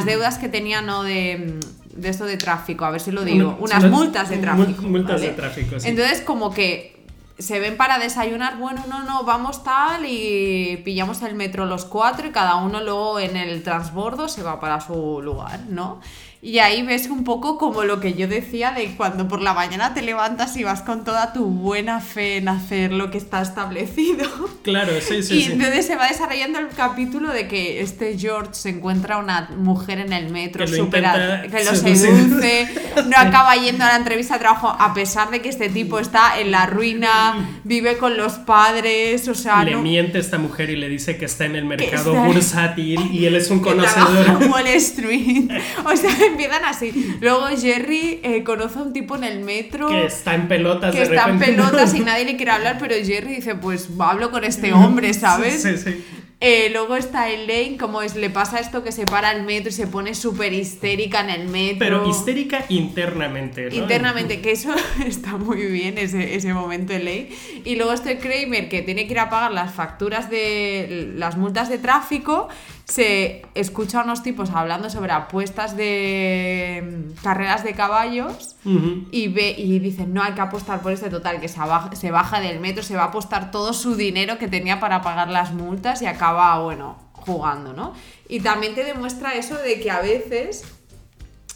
deudas, 0.06 0.38
que 0.38 0.48
tenía 0.48 0.80
no 0.80 1.02
de, 1.02 1.58
de, 1.94 2.08
esto 2.08 2.24
de 2.24 2.38
tráfico, 2.38 2.86
a 2.86 2.90
ver 2.90 3.00
si 3.00 3.10
lo 3.10 3.22
digo, 3.24 3.58
unas 3.60 3.84
multas 3.84 4.30
de 4.30 4.38
tráfico. 4.38 4.82
Multas 4.82 5.20
de 5.20 5.30
tráfico, 5.30 5.78
sí. 5.78 5.88
Entonces 5.88 6.22
como 6.22 6.54
que 6.54 6.95
se 7.38 7.60
ven 7.60 7.76
para 7.76 7.98
desayunar, 7.98 8.56
bueno, 8.56 8.84
no, 8.88 9.02
no, 9.02 9.24
vamos 9.24 9.62
tal 9.62 10.06
y 10.06 10.80
pillamos 10.84 11.20
el 11.22 11.34
metro 11.34 11.66
los 11.66 11.84
cuatro 11.84 12.26
y 12.26 12.30
cada 12.30 12.56
uno 12.56 12.80
luego 12.80 13.18
en 13.20 13.36
el 13.36 13.62
transbordo 13.62 14.28
se 14.28 14.42
va 14.42 14.58
para 14.58 14.80
su 14.80 15.20
lugar, 15.22 15.60
¿no? 15.68 16.00
Y 16.46 16.60
ahí 16.60 16.82
ves 16.82 17.08
un 17.08 17.24
poco 17.24 17.58
como 17.58 17.82
lo 17.82 17.98
que 17.98 18.14
yo 18.14 18.28
decía 18.28 18.70
de 18.70 18.94
cuando 18.96 19.26
por 19.26 19.42
la 19.42 19.52
mañana 19.52 19.94
te 19.94 20.02
levantas 20.02 20.56
y 20.56 20.62
vas 20.62 20.80
con 20.80 21.02
toda 21.02 21.32
tu 21.32 21.46
buena 21.46 22.00
fe 22.00 22.36
en 22.36 22.46
hacer 22.48 22.92
lo 22.92 23.10
que 23.10 23.18
está 23.18 23.42
establecido. 23.42 24.26
Claro, 24.66 24.94
sí, 25.00 25.22
sí. 25.22 25.38
Y 25.38 25.44
entonces 25.44 25.86
se 25.86 25.94
va 25.94 26.08
desarrollando 26.08 26.58
el 26.58 26.66
capítulo 26.66 27.32
de 27.32 27.46
que 27.46 27.80
este 27.82 28.18
George 28.18 28.50
se 28.54 28.70
encuentra 28.70 29.18
una 29.18 29.48
mujer 29.56 30.00
en 30.00 30.12
el 30.12 30.28
metro 30.30 30.66
que 30.66 30.76
lo, 30.76 30.90
que 30.90 31.64
lo 31.64 31.74
seduce, 31.76 32.68
no 33.06 33.16
acaba 33.16 33.54
yendo 33.54 33.84
a 33.84 33.90
la 33.90 33.96
entrevista 33.96 34.34
de 34.34 34.40
trabajo 34.40 34.68
a 34.68 34.92
pesar 34.92 35.30
de 35.30 35.40
que 35.40 35.50
este 35.50 35.68
tipo 35.68 36.00
está 36.00 36.40
en 36.40 36.50
la 36.50 36.66
ruina, 36.66 37.48
vive 37.64 37.96
con 37.96 38.16
los 38.16 38.32
padres, 38.34 39.28
o 39.28 39.36
sea... 39.36 39.62
Le 39.62 39.76
miente 39.76 40.18
esta 40.18 40.36
mujer 40.36 40.70
y 40.70 40.74
le 40.74 40.88
dice 40.88 41.16
que 41.16 41.26
está 41.26 41.44
en 41.44 41.54
el 41.54 41.64
mercado 41.64 42.14
bursátil 42.24 43.08
y 43.12 43.26
él 43.26 43.36
es 43.36 43.48
un 43.52 43.60
conocedor. 43.60 44.48
Wall 44.50 44.66
Street. 44.66 45.48
O 45.84 45.96
sea, 45.96 46.10
empiezan 46.36 46.64
así. 46.64 47.16
Luego 47.20 47.46
Jerry 47.48 48.20
eh, 48.22 48.44
conoce 48.44 48.78
a 48.78 48.82
un 48.82 48.92
tipo 48.92 49.16
en 49.16 49.24
el 49.24 49.40
metro. 49.40 49.88
Que 49.88 50.06
está 50.06 50.34
en 50.34 50.48
pelotas. 50.48 50.94
Que 50.94 51.02
está 51.02 51.28
en 51.28 51.38
pelotas 51.38 51.94
y 51.94 52.00
nadie 52.00 52.24
le 52.24 52.36
quiere 52.36 52.52
hablar, 52.52 52.76
pero 52.78 52.94
Jerry 52.94 53.36
dice, 53.36 53.54
pues 53.54 53.88
hablo 53.98 54.30
con 54.30 54.44
este 54.44 54.72
hombre, 54.72 55.12
¿sabes? 55.14 55.62
Sí, 55.62 55.76
sí. 55.78 56.04
Eh, 56.38 56.68
luego 56.70 56.96
está 56.96 57.30
Elaine, 57.30 57.78
como 57.78 58.02
es, 58.02 58.14
le 58.14 58.28
pasa 58.28 58.58
esto 58.58 58.84
que 58.84 58.92
se 58.92 59.06
para 59.06 59.32
el 59.32 59.44
metro 59.44 59.70
y 59.70 59.72
se 59.72 59.86
pone 59.86 60.14
súper 60.14 60.52
histérica 60.52 61.20
en 61.20 61.30
el 61.30 61.48
metro. 61.48 61.78
Pero 61.78 62.10
histérica 62.10 62.66
internamente, 62.68 63.70
¿no? 63.70 63.74
Internamente, 63.74 64.42
que 64.42 64.52
eso 64.52 64.74
está 65.06 65.38
muy 65.38 65.64
bien, 65.64 65.96
ese, 65.96 66.34
ese 66.34 66.52
momento 66.52 66.92
Elaine. 66.92 67.30
Y 67.64 67.76
luego 67.76 67.92
está 67.94 68.18
Kramer, 68.18 68.68
que 68.68 68.82
tiene 68.82 69.06
que 69.06 69.12
ir 69.12 69.18
a 69.18 69.30
pagar 69.30 69.52
las 69.52 69.72
facturas 69.72 70.28
de 70.28 71.10
las 71.14 71.38
multas 71.38 71.70
de 71.70 71.78
tráfico 71.78 72.48
se 72.86 73.44
escucha 73.54 74.00
a 74.00 74.04
unos 74.04 74.22
tipos 74.22 74.50
hablando 74.50 74.90
sobre 74.90 75.10
apuestas 75.10 75.76
de 75.76 77.10
mm, 77.16 77.22
carreras 77.22 77.64
de 77.64 77.74
caballos 77.74 78.56
y 78.64 79.28
ve 79.28 79.54
y 79.58 79.78
dicen 79.80 80.14
no 80.14 80.22
hay 80.22 80.34
que 80.34 80.40
apostar 80.40 80.80
por 80.82 80.92
este 80.92 81.10
total 81.10 81.40
que 81.40 81.48
se 81.48 81.58
baja, 81.58 81.94
se 81.96 82.10
baja 82.12 82.40
del 82.40 82.60
metro 82.60 82.84
se 82.84 82.94
va 82.94 83.02
a 83.02 83.06
apostar 83.06 83.50
todo 83.50 83.72
su 83.72 83.96
dinero 83.96 84.38
que 84.38 84.46
tenía 84.46 84.78
para 84.78 85.02
pagar 85.02 85.28
las 85.28 85.52
multas 85.52 86.00
y 86.02 86.06
acaba 86.06 86.62
bueno 86.62 86.96
jugando 87.12 87.72
no 87.72 87.92
y 88.28 88.38
también 88.40 88.76
te 88.76 88.84
demuestra 88.84 89.34
eso 89.34 89.56
de 89.56 89.80
que 89.80 89.90
a 89.90 90.00
veces 90.00 90.75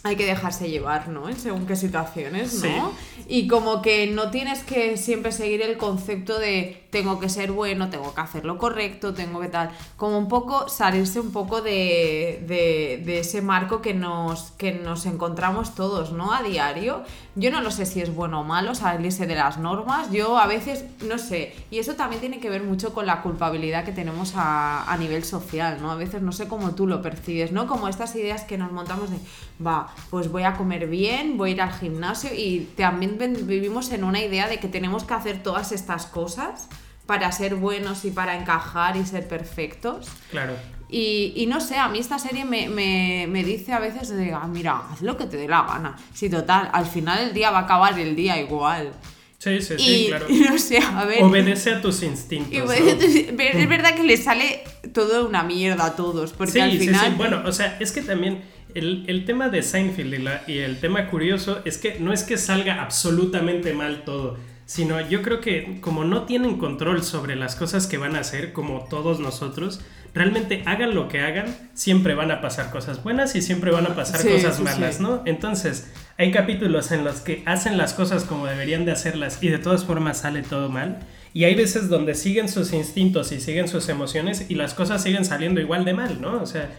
hay 0.03 0.17
que 0.17 0.25
dejarse 0.25 0.71
llevar, 0.71 1.09
¿no? 1.09 1.29
En 1.29 1.39
según 1.39 1.67
qué 1.67 1.77
situaciones, 1.77 2.63
¿no? 2.63 2.93
Y 3.29 3.49
como 3.49 3.83
que 3.83 4.07
no 4.07 4.31
tienes 4.31 4.65
que 4.65 4.97
siempre 4.97 5.31
seguir 5.31 5.61
el 5.61 5.77
concepto 5.77 6.39
de 6.39 6.81
tengo 6.91 7.21
que 7.21 7.29
ser 7.29 7.53
bueno, 7.53 7.91
tengo 7.91 8.15
que 8.15 8.21
hacer 8.21 8.45
lo 8.45 8.59
correcto, 8.59 9.15
tengo 9.15 9.41
que 9.41 9.49
tal. 9.49 9.71
Como 9.97 10.19
un 10.19 10.29
poco 10.29 10.69
salirse 10.69 11.21
un 11.21 11.33
poco 11.33 11.61
de, 11.61 12.43
de, 12.47 13.19
ese 13.21 13.43
marco 13.43 13.83
que 13.83 13.95
nos, 13.95 14.53
que 14.53 14.73
nos 14.73 15.07
encontramos 15.07 15.75
todos, 15.75 16.13
¿no? 16.13 16.33
A 16.33 16.43
diario. 16.43 17.05
Yo 17.37 17.51
no 17.51 17.61
lo 17.61 17.71
sé 17.71 17.87
si 17.87 18.01
es 18.01 18.13
bueno 18.15 18.41
o 18.41 18.45
malo 18.45 18.75
salirse 18.75 19.27
de 19.27 19.35
las 19.35 19.59
normas. 19.59 20.11
Yo 20.11 20.39
a 20.39 20.47
veces, 20.47 20.85
no 21.07 21.19
sé. 21.19 21.55
Y 21.71 21.79
eso 21.79 21.95
también 21.95 22.21
tiene 22.21 22.41
que 22.41 22.51
ver 22.51 22.63
mucho 22.63 22.93
con 22.93 23.07
la 23.07 23.23
culpabilidad 23.23 23.85
que 23.85 23.93
tenemos 23.93 24.33
a, 24.35 24.91
a 24.91 24.97
nivel 24.97 25.25
social, 25.25 25.79
¿no? 25.81 25.93
A 25.93 25.97
veces 25.97 26.23
no 26.23 26.33
sé 26.33 26.49
cómo 26.49 26.75
tú 26.75 26.87
lo 26.87 27.03
percibes, 27.03 27.53
¿no? 27.53 27.67
Como 27.67 27.87
estas 27.87 28.17
ideas 28.17 28.43
que 28.45 28.59
nos 28.59 28.73
montamos 28.73 29.11
de, 29.11 29.19
va, 29.65 29.90
pues 30.11 30.31
voy 30.31 30.43
a 30.45 30.55
comer 30.55 30.87
bien, 30.87 31.37
voy 31.37 31.51
a 31.51 31.53
ir 31.55 31.63
al 31.63 31.73
gimnasio 31.73 32.31
y 32.35 32.69
también 32.77 33.19
vivimos 33.47 33.91
en 33.93 34.05
una 34.05 34.21
idea 34.21 34.49
de 34.49 34.59
que 34.59 34.69
tenemos 34.69 35.05
que 35.05 35.15
hacer 35.15 35.43
todas 35.43 35.73
estas 35.73 36.07
cosas 36.07 36.69
para 37.07 37.33
ser 37.33 37.57
buenos 37.57 38.05
y 38.05 38.11
para 38.11 38.37
encajar 38.37 38.97
y 38.97 39.05
ser 39.05 39.27
perfectos. 39.27 40.07
Claro. 40.31 40.55
Y, 40.93 41.47
no 41.49 41.61
sé, 41.61 41.77
a 41.77 41.89
mí 41.89 41.99
esta 41.99 42.19
serie 42.19 42.45
me, 42.45 43.45
dice 43.45 43.73
a 43.73 43.79
veces, 43.79 44.09
de, 44.09 44.33
ah, 44.33 44.47
mira, 44.49 44.83
haz 44.91 45.03
lo 45.03 45.17
que 45.17 45.27
te 45.27 45.37
dé 45.37 45.47
la 45.47 45.63
gana. 45.63 45.97
Si 46.13 46.29
total, 46.29 46.69
al 46.73 46.87
final 46.87 47.27
del 47.27 47.35
día 47.35 47.51
va 47.51 47.61
a 47.61 47.63
acabar 47.63 47.99
el 47.99 48.17
día 48.17 48.41
igual. 48.41 48.93
Sí, 49.39 49.61
sí, 49.63 49.75
sí, 49.79 50.07
claro. 50.09 50.27
no 50.51 50.59
sé, 50.59 50.79
a 50.79 51.05
ver. 51.05 51.23
Obedece 51.23 51.75
a 51.75 51.81
tus 51.81 52.03
instintos. 52.03 52.53
Es 52.75 53.69
verdad 53.69 53.95
que 53.95 54.03
le 54.03 54.17
sale 54.17 54.65
todo 54.93 55.27
una 55.27 55.43
mierda 55.45 55.87
a 55.87 55.97
todos, 55.97 56.33
porque 56.33 56.61
al 56.61 56.73
final... 56.77 57.01
Sí, 57.01 57.07
sí, 57.11 57.15
bueno, 57.17 57.43
o 57.45 57.53
sea, 57.53 57.77
es 57.81 57.93
que 57.93 58.03
también 58.03 58.43
el, 58.75 59.25
tema 59.25 59.49
de 59.49 59.63
Seinfeld 59.63 60.29
y, 60.47 60.59
el 60.59 60.79
tema 60.81 61.09
curioso 61.09 61.61
es 61.65 61.79
que 61.79 61.99
no 62.01 62.13
es 62.13 62.23
que 62.23 62.37
salga 62.37 62.83
absolutamente 62.83 63.73
mal 63.73 64.05
todo, 64.05 64.37
sino 64.67 65.01
yo 65.01 65.23
creo 65.23 65.41
que 65.41 65.79
como 65.81 66.05
no 66.05 66.25
tienen 66.25 66.57
control 66.59 67.03
sobre 67.03 67.37
las 67.37 67.57
cosas 67.57 67.87
que 67.87 67.99
van 67.99 68.17
a 68.17 68.21
hacer, 68.21 68.53
como 68.53 68.87
todos 68.89 69.21
nosotros, 69.21 69.81
realmente 70.15 70.63
hagan 70.67 70.95
lo 70.95 71.09
que 71.09 71.21
hagan, 71.21 71.55
siempre 71.75 72.15
van 72.15 72.31
a 72.31 72.41
pasar 72.41 72.71
cosas 72.71 73.03
buenas 73.03 73.35
y 73.37 73.43
siempre 73.43 73.71
van 73.71 73.87
a 73.87 73.95
pasar 73.95 74.27
cosas 74.27 74.61
malas, 74.61 75.01
¿no? 75.01 75.23
Entonces, 75.25 75.91
hay 76.19 76.33
capítulos 76.33 76.93
en 76.93 77.05
los 77.05 77.21
que 77.21 77.43
hacen 77.47 77.79
las 77.79 77.95
cosas 77.95 78.25
como 78.25 78.47
deberían 78.47 78.85
de 78.85 78.93
hacerlas 78.93 79.43
y 79.43 79.49
de 79.49 79.59
todas 79.59 79.85
formas 79.85 80.19
sale 80.19 80.43
todo 80.43 80.69
mal. 80.69 81.01
Y 81.33 81.45
hay 81.45 81.55
veces 81.55 81.89
donde 81.89 82.15
siguen 82.15 82.49
sus 82.49 82.73
instintos 82.73 83.31
y 83.33 83.41
siguen 83.41 83.69
sus 83.69 83.89
emociones 83.89 84.47
y 84.49 84.55
las 84.57 84.75
cosas 84.75 85.03
siguen 85.03 85.25
saliendo 85.25 85.61
igual 85.61 85.85
de 85.85 85.95
mal, 85.95 86.21
¿no? 86.21 86.43
O 86.43 86.47
sea, 86.47 86.71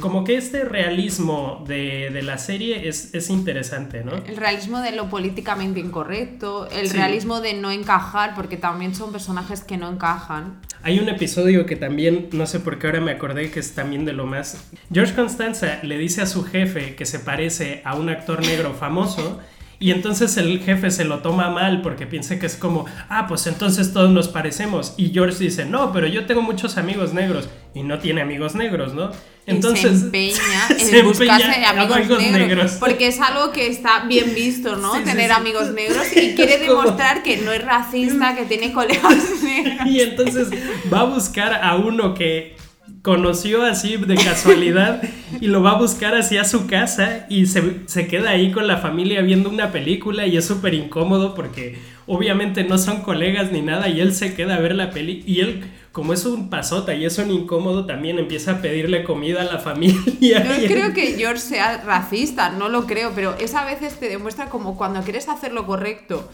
como 0.00 0.24
que 0.24 0.36
este 0.36 0.64
realismo 0.64 1.64
de, 1.66 2.10
de 2.10 2.22
la 2.22 2.38
serie 2.38 2.88
es, 2.88 3.14
es, 3.14 3.30
interesante, 3.30 4.02
¿no? 4.02 4.12
El 4.26 4.36
realismo 4.36 4.80
de 4.80 4.92
lo 4.92 5.08
políticamente 5.08 5.78
incorrecto, 5.78 6.68
el 6.70 6.90
realismo 6.90 7.40
de 7.40 7.54
no 7.54 7.70
encajar, 7.70 8.34
porque 8.34 8.56
también 8.56 8.94
son 8.94 9.12
personajes 9.12 9.62
que 9.62 9.76
no 9.76 9.88
encajan. 9.88 10.60
Hay 10.82 10.98
un 10.98 11.08
episodio 11.08 11.66
que 11.66 11.76
también, 11.76 12.30
no 12.32 12.46
sé 12.46 12.58
por 12.58 12.78
qué 12.78 12.88
ahora 12.88 13.00
me 13.00 13.12
acordé 13.12 13.50
que 13.50 13.60
es 13.60 13.74
también 13.74 14.04
de 14.04 14.12
lo 14.12 14.26
más... 14.26 14.64
George 14.92 15.14
Constanza 15.14 15.78
le 15.82 15.98
dice 15.98 16.22
a 16.22 16.26
su 16.26 16.42
jefe 16.42 16.96
que 16.96 17.06
se 17.06 17.20
parece 17.20 17.82
a 17.84 17.94
un 17.94 18.08
actor 18.08 18.40
negro 18.40 18.74
famoso 18.74 19.40
y 19.82 19.92
entonces 19.92 20.36
el 20.36 20.60
jefe 20.60 20.90
se 20.90 21.06
lo 21.06 21.20
toma 21.20 21.48
mal 21.48 21.80
porque 21.80 22.06
piensa 22.06 22.38
que 22.38 22.44
es 22.44 22.56
como, 22.56 22.84
ah, 23.08 23.26
pues 23.26 23.46
entonces 23.46 23.94
todos 23.94 24.10
nos 24.10 24.28
parecemos. 24.28 24.92
Y 24.98 25.08
George 25.08 25.42
dice, 25.42 25.64
no, 25.64 25.90
pero 25.90 26.06
yo 26.06 26.26
tengo 26.26 26.42
muchos 26.42 26.76
amigos 26.76 27.14
negros. 27.14 27.48
Y 27.72 27.82
no 27.82 27.98
tiene 27.98 28.20
amigos 28.20 28.54
negros, 28.54 28.92
¿no? 28.92 29.10
Entonces 29.46 29.80
se 30.00 30.04
empeña 30.04 30.68
en 30.68 31.06
buscarse 31.06 31.64
amigos, 31.64 32.20
negros, 32.20 32.72
Porque 32.72 33.06
es 33.06 33.22
algo 33.22 33.52
que 33.52 33.68
está 33.68 34.04
bien 34.04 34.34
visto, 34.34 34.76
¿no? 34.76 34.92
Tener 35.02 35.32
amigos 35.32 35.70
negros 35.74 36.14
y 36.14 36.34
quiere 36.34 36.58
demostrar 36.58 37.22
que 37.22 37.38
no 37.38 37.50
es 37.50 37.64
racista, 37.64 38.36
que 38.36 38.44
tiene 38.44 38.74
colegas 38.74 39.16
negros. 39.42 39.86
Y 39.86 40.00
entonces 40.00 40.50
va 40.92 41.00
a 41.00 41.04
buscar 41.04 41.54
a 41.64 41.76
uno 41.76 42.12
que 42.12 42.59
conoció 43.02 43.64
así 43.64 43.96
de 43.96 44.14
casualidad 44.14 45.02
y 45.40 45.46
lo 45.46 45.62
va 45.62 45.72
a 45.72 45.78
buscar 45.78 46.14
hacia 46.14 46.44
su 46.44 46.66
casa 46.66 47.26
y 47.28 47.46
se, 47.46 47.80
se 47.86 48.06
queda 48.06 48.30
ahí 48.30 48.52
con 48.52 48.66
la 48.66 48.78
familia 48.78 49.22
viendo 49.22 49.48
una 49.48 49.72
película 49.72 50.26
y 50.26 50.36
es 50.36 50.44
súper 50.44 50.74
incómodo 50.74 51.34
porque 51.34 51.78
obviamente 52.06 52.64
no 52.64 52.76
son 52.76 53.02
colegas 53.02 53.52
ni 53.52 53.62
nada 53.62 53.88
y 53.88 54.00
él 54.00 54.14
se 54.14 54.34
queda 54.34 54.56
a 54.56 54.60
ver 54.60 54.74
la 54.74 54.90
peli 54.90 55.22
y 55.26 55.40
él 55.40 55.64
como 55.92 56.12
es 56.12 56.24
un 56.24 56.50
pasota 56.50 56.94
y 56.94 57.04
es 57.04 57.18
un 57.18 57.30
incómodo 57.30 57.86
también 57.86 58.18
empieza 58.18 58.52
a 58.52 58.62
pedirle 58.62 59.02
comida 59.02 59.40
a 59.42 59.44
la 59.44 59.58
familia. 59.58 60.44
No 60.44 60.54
creo 60.68 60.92
que 60.92 61.14
George 61.16 61.40
sea 61.40 61.82
racista, 61.82 62.50
no 62.50 62.68
lo 62.68 62.86
creo, 62.86 63.12
pero 63.14 63.34
esa 63.38 63.64
veces 63.64 63.98
te 63.98 64.08
demuestra 64.08 64.50
como 64.50 64.76
cuando 64.76 65.02
quieres 65.02 65.28
hacer 65.28 65.52
lo 65.52 65.66
correcto 65.66 66.30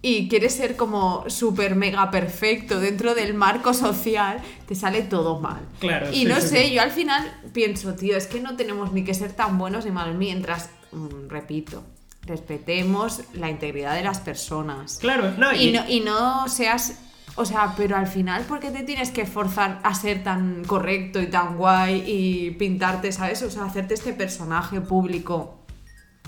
y 0.00 0.28
quieres 0.28 0.54
ser 0.54 0.76
como 0.76 1.24
súper 1.28 1.74
mega 1.74 2.10
perfecto 2.10 2.78
dentro 2.78 3.14
del 3.14 3.34
marco 3.34 3.74
social, 3.74 4.40
te 4.66 4.74
sale 4.74 5.02
todo 5.02 5.40
mal. 5.40 5.60
Claro. 5.80 6.12
Y 6.12 6.24
no 6.24 6.40
sé, 6.40 6.72
yo 6.72 6.82
al 6.82 6.92
final 6.92 7.40
pienso, 7.52 7.94
tío, 7.94 8.16
es 8.16 8.26
que 8.26 8.40
no 8.40 8.56
tenemos 8.56 8.92
ni 8.92 9.04
que 9.04 9.14
ser 9.14 9.32
tan 9.32 9.58
buenos 9.58 9.84
ni 9.84 9.90
malos 9.90 10.16
mientras, 10.16 10.70
mm, 10.92 11.28
repito, 11.28 11.82
respetemos 12.22 13.22
la 13.34 13.50
integridad 13.50 13.94
de 13.94 14.04
las 14.04 14.20
personas. 14.20 14.98
Claro, 14.98 15.32
no, 15.36 15.52
y, 15.52 15.72
no, 15.72 15.88
y 15.88 16.00
no 16.00 16.46
seas 16.48 16.98
o 17.34 17.44
sea, 17.44 17.74
pero 17.76 17.96
al 17.96 18.08
final, 18.08 18.42
¿por 18.44 18.58
qué 18.58 18.72
te 18.72 18.82
tienes 18.82 19.12
que 19.12 19.24
forzar 19.24 19.78
a 19.84 19.94
ser 19.94 20.24
tan 20.24 20.64
correcto 20.64 21.20
y 21.20 21.28
tan 21.28 21.56
guay 21.56 22.02
y 22.04 22.50
pintarte, 22.52 23.12
¿sabes? 23.12 23.42
O 23.42 23.50
sea, 23.50 23.64
hacerte 23.64 23.94
este 23.94 24.12
personaje 24.12 24.80
público 24.80 25.57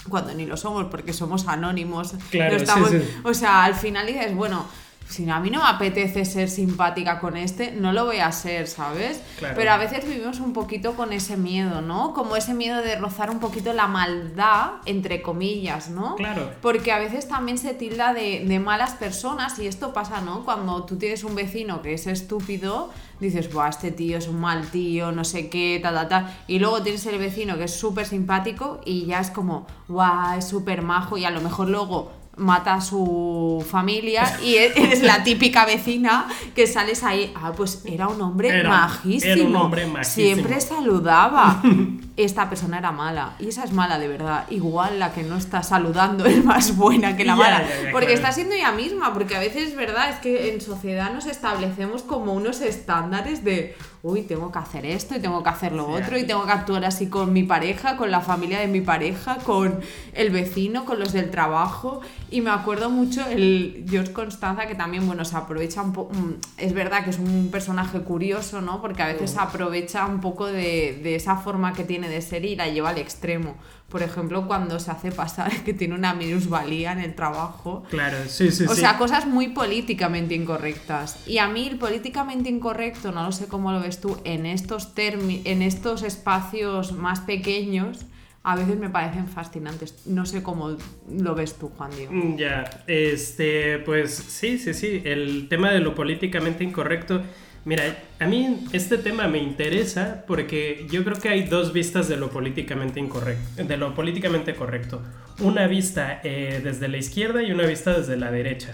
cuando 0.09 0.35
ni 0.35 0.47
lo 0.47 0.57
somos 0.57 0.87
porque 0.87 1.13
somos 1.13 1.47
anónimos. 1.49 2.15
Claro, 2.31 2.57
estamos, 2.57 2.91
O 3.25 3.35
sea, 3.35 3.65
al 3.65 3.75
final 3.75 4.07
dices, 4.07 4.35
bueno, 4.35 4.67
si 5.11 5.29
a 5.29 5.41
mí 5.41 5.51
no 5.51 5.59
me 5.59 5.69
apetece 5.69 6.25
ser 6.25 6.49
simpática 6.49 7.19
con 7.19 7.37
este, 7.37 7.73
no 7.73 7.93
lo 7.93 8.05
voy 8.05 8.19
a 8.19 8.31
ser, 8.31 8.69
¿sabes? 8.69 9.21
Pero 9.41 9.73
a 9.73 9.77
veces 9.77 10.07
vivimos 10.07 10.39
un 10.39 10.53
poquito 10.53 10.95
con 10.95 11.13
ese 11.13 11.37
miedo, 11.37 11.83
¿no? 11.83 12.15
Como 12.15 12.37
ese 12.37 12.55
miedo 12.55 12.81
de 12.81 12.95
rozar 12.95 13.29
un 13.31 13.41
poquito 13.41 13.73
la 13.73 13.89
maldad, 13.89 14.75
entre 14.87 15.21
comillas, 15.21 15.91
¿no? 15.91 16.15
Claro. 16.15 16.53
Porque 16.63 16.93
a 16.93 16.99
veces 16.99 17.27
también 17.27 17.59
se 17.59 17.75
tilda 17.75 18.15
de, 18.15 18.45
de 18.47 18.59
malas 18.61 18.93
personas 18.93 19.59
y 19.59 19.67
esto 19.67 19.93
pasa, 19.93 20.21
¿no? 20.21 20.45
Cuando 20.45 20.85
tú 20.85 20.97
tienes 20.97 21.25
un 21.25 21.35
vecino 21.35 21.83
que 21.83 21.95
es 21.95 22.07
estúpido, 22.07 22.91
dices, 23.19 23.53
Buah, 23.53 23.71
este 23.71 23.91
tío 23.91 24.17
es 24.17 24.29
un 24.29 24.41
mal 24.41 24.71
tío, 24.71 25.11
no 25.11 25.25
sé 25.25 25.49
qué, 25.49 25.81
ta, 25.83 25.93
ta, 25.93 26.09
ta. 26.09 26.39
Y 26.47 26.61
luego 26.61 26.83
tienes 26.83 27.05
el 27.07 27.19
vecino 27.19 27.59
que 27.59 27.65
es 27.65 27.75
súper 27.75 28.07
simpático 28.07 28.81
y 28.85 29.07
ya 29.07 29.19
es 29.19 29.31
como, 29.31 29.67
guau, 29.89 30.39
es 30.39 30.47
súper 30.47 30.83
majo 30.83 31.19
y 31.19 31.25
a 31.25 31.31
lo 31.31 31.41
mejor 31.41 31.69
luego 31.69 32.20
mata 32.41 32.75
a 32.75 32.81
su 32.81 33.65
familia 33.69 34.39
y 34.43 34.57
eres 34.57 35.03
la 35.03 35.23
típica 35.23 35.65
vecina 35.65 36.27
que 36.55 36.67
sales 36.67 37.05
ahí, 37.05 37.33
ah, 37.37 37.53
pues 37.57 37.83
era 37.85 38.09
un 38.09 38.21
hombre 38.21 38.65
majísimo. 38.65 39.33
Era 39.33 39.45
un 39.45 39.57
hombre 39.57 39.87
majísimo. 39.87 40.35
Siempre 40.35 40.61
saludaba. 40.61 41.63
Esta 42.17 42.49
persona 42.49 42.79
era 42.79 42.93
mala 42.93 43.35
y 43.39 43.49
esa 43.49 43.65
es 43.65 43.73
mala 43.73 43.99
de 43.99 44.09
verdad. 44.09 44.47
Igual 44.51 44.99
la 44.99 45.13
que 45.13 45.23
no 45.23 45.37
está 45.37 45.63
saludando 45.63 46.25
es 46.27 46.45
más 46.45 46.77
buena 46.77 47.17
que 47.17 47.25
la 47.25 47.37
mala. 47.37 47.65
porque 47.93 48.13
está 48.13 48.33
siendo 48.33 48.55
ella 48.55 48.73
misma, 48.73 49.13
porque 49.13 49.37
a 49.37 49.41
veces 49.41 49.69
es 49.69 49.77
verdad, 49.77 50.11
es 50.11 50.17
que 50.17 50.53
en 50.53 50.61
sociedad 50.61 51.13
nos 51.13 51.27
establecemos 51.27 52.03
como 52.03 52.33
unos 52.33 52.61
estándares 52.61 53.45
de 53.45 53.77
uy, 54.03 54.23
tengo 54.23 54.51
que 54.51 54.59
hacer 54.59 54.87
esto 54.87 55.15
y 55.17 55.21
tengo 55.21 55.43
que 55.43 55.51
hacer 55.51 55.73
lo 55.73 55.87
otro 55.89 56.17
y 56.17 56.25
tengo 56.25 56.47
que 56.47 56.53
actuar 56.53 56.85
así 56.85 57.09
con 57.09 57.33
mi 57.33 57.43
pareja, 57.43 57.97
con 57.97 58.11
la 58.11 58.21
familia 58.21 58.59
de 58.61 58.67
mi 58.67 58.81
pareja, 58.81 59.37
con 59.45 59.81
el 60.15 60.31
vecino, 60.31 60.85
con 60.85 60.99
los 60.99 61.13
del 61.13 61.31
trabajo. 61.31 62.01
Y 62.31 62.41
me 62.41 62.51
acuerdo 62.51 62.89
mucho 62.89 63.27
el 63.27 63.85
George 63.89 64.13
Constanza, 64.13 64.67
que 64.67 64.75
también, 64.75 65.07
bueno, 65.07 65.25
se 65.25 65.37
aprovecha 65.37 65.83
un 65.83 65.93
poco, 65.93 66.15
mm, 66.15 66.35
es 66.57 66.73
verdad 66.73 67.05
que 67.05 67.11
es 67.11 67.19
un 67.19 67.51
personaje 67.51 68.01
curioso, 68.01 68.61
¿no? 68.63 68.81
Porque 68.81 69.03
a 69.03 69.07
veces 69.07 69.33
se 69.33 69.39
aprovecha 69.39 70.07
un 70.07 70.21
poco 70.21 70.47
de, 70.47 70.99
de 71.03 71.17
esa 71.17 71.37
forma 71.37 71.73
que 71.75 71.85
tiene 71.85 72.09
de 72.11 72.21
ser 72.23 72.45
y 72.45 72.57
la 72.57 72.69
lleva 72.69 72.91
al 72.91 72.99
extremo. 72.99 73.57
Por 73.89 74.03
ejemplo, 74.03 74.47
cuando 74.47 74.79
se 74.79 74.91
hace 74.91 75.11
pasar 75.11 75.51
que 75.65 75.73
tiene 75.75 75.95
una 75.95 76.15
minusvalía 76.15 76.93
en 76.93 77.01
el 77.01 77.15
trabajo. 77.15 77.85
Claro, 77.91 78.19
sí, 78.29 78.51
sí, 78.53 78.65
O 78.65 78.75
sí. 78.75 78.81
sea, 78.81 78.99
cosas 78.99 79.27
muy 79.27 79.49
políticamente 79.49 80.35
incorrectas. 80.35 81.27
Y 81.27 81.39
a 81.39 81.49
mí 81.49 81.67
el 81.67 81.79
políticamente 81.79 82.49
incorrecto, 82.49 83.11
no 83.13 83.25
lo 83.25 83.33
sé 83.33 83.47
cómo 83.49 83.73
lo 83.73 83.81
ves 83.81 84.01
tú, 84.01 84.19
en 84.25 84.47
estos, 84.47 84.93
en 84.97 85.63
estos 85.63 86.03
espacios 86.03 86.93
más 86.93 87.21
pequeños, 87.21 88.07
a 88.43 88.57
veces 88.57 88.79
me 88.79 88.89
parecen 88.89 89.27
fascinantes. 89.29 90.07
No 90.07 90.25
sé 90.25 90.43
cómo 90.43 90.77
lo 91.11 91.35
ves 91.35 91.55
tú, 91.59 91.71
Juan 91.77 91.91
Diego. 91.91 92.13
Mm, 92.13 92.37
Ya, 92.37 92.83
este, 92.87 93.79
pues 93.81 94.15
sí, 94.15 94.59
sí, 94.59 94.73
sí, 94.73 95.03
el 95.05 95.47
tema 95.49 95.71
de 95.73 95.81
lo 95.81 95.95
políticamente 95.95 96.65
incorrecto. 96.65 97.23
Mira, 97.65 97.85
a 98.21 98.27
mí 98.27 98.65
este 98.73 98.99
tema 98.99 99.27
me 99.29 99.39
interesa 99.39 100.25
porque 100.27 100.87
yo 100.91 101.03
creo 101.05 101.19
que 101.19 101.29
hay 101.31 101.43
dos 101.45 101.73
vistas 101.73 102.07
de 102.09 102.17
lo 102.17 102.31
políticamente 102.31 103.01
incorrecto, 103.01 103.65
de 103.65 103.77
lo 103.77 103.95
políticamente 103.95 104.55
correcto. 104.55 105.03
Una 105.41 105.67
vista 105.67 106.21
eh, 106.23 106.61
desde 106.63 106.87
la 106.89 106.99
izquierda 106.99 107.43
y 107.43 107.51
una 107.51 107.65
vista 107.65 107.97
desde 107.97 108.19
la 108.19 108.31
derecha. 108.31 108.69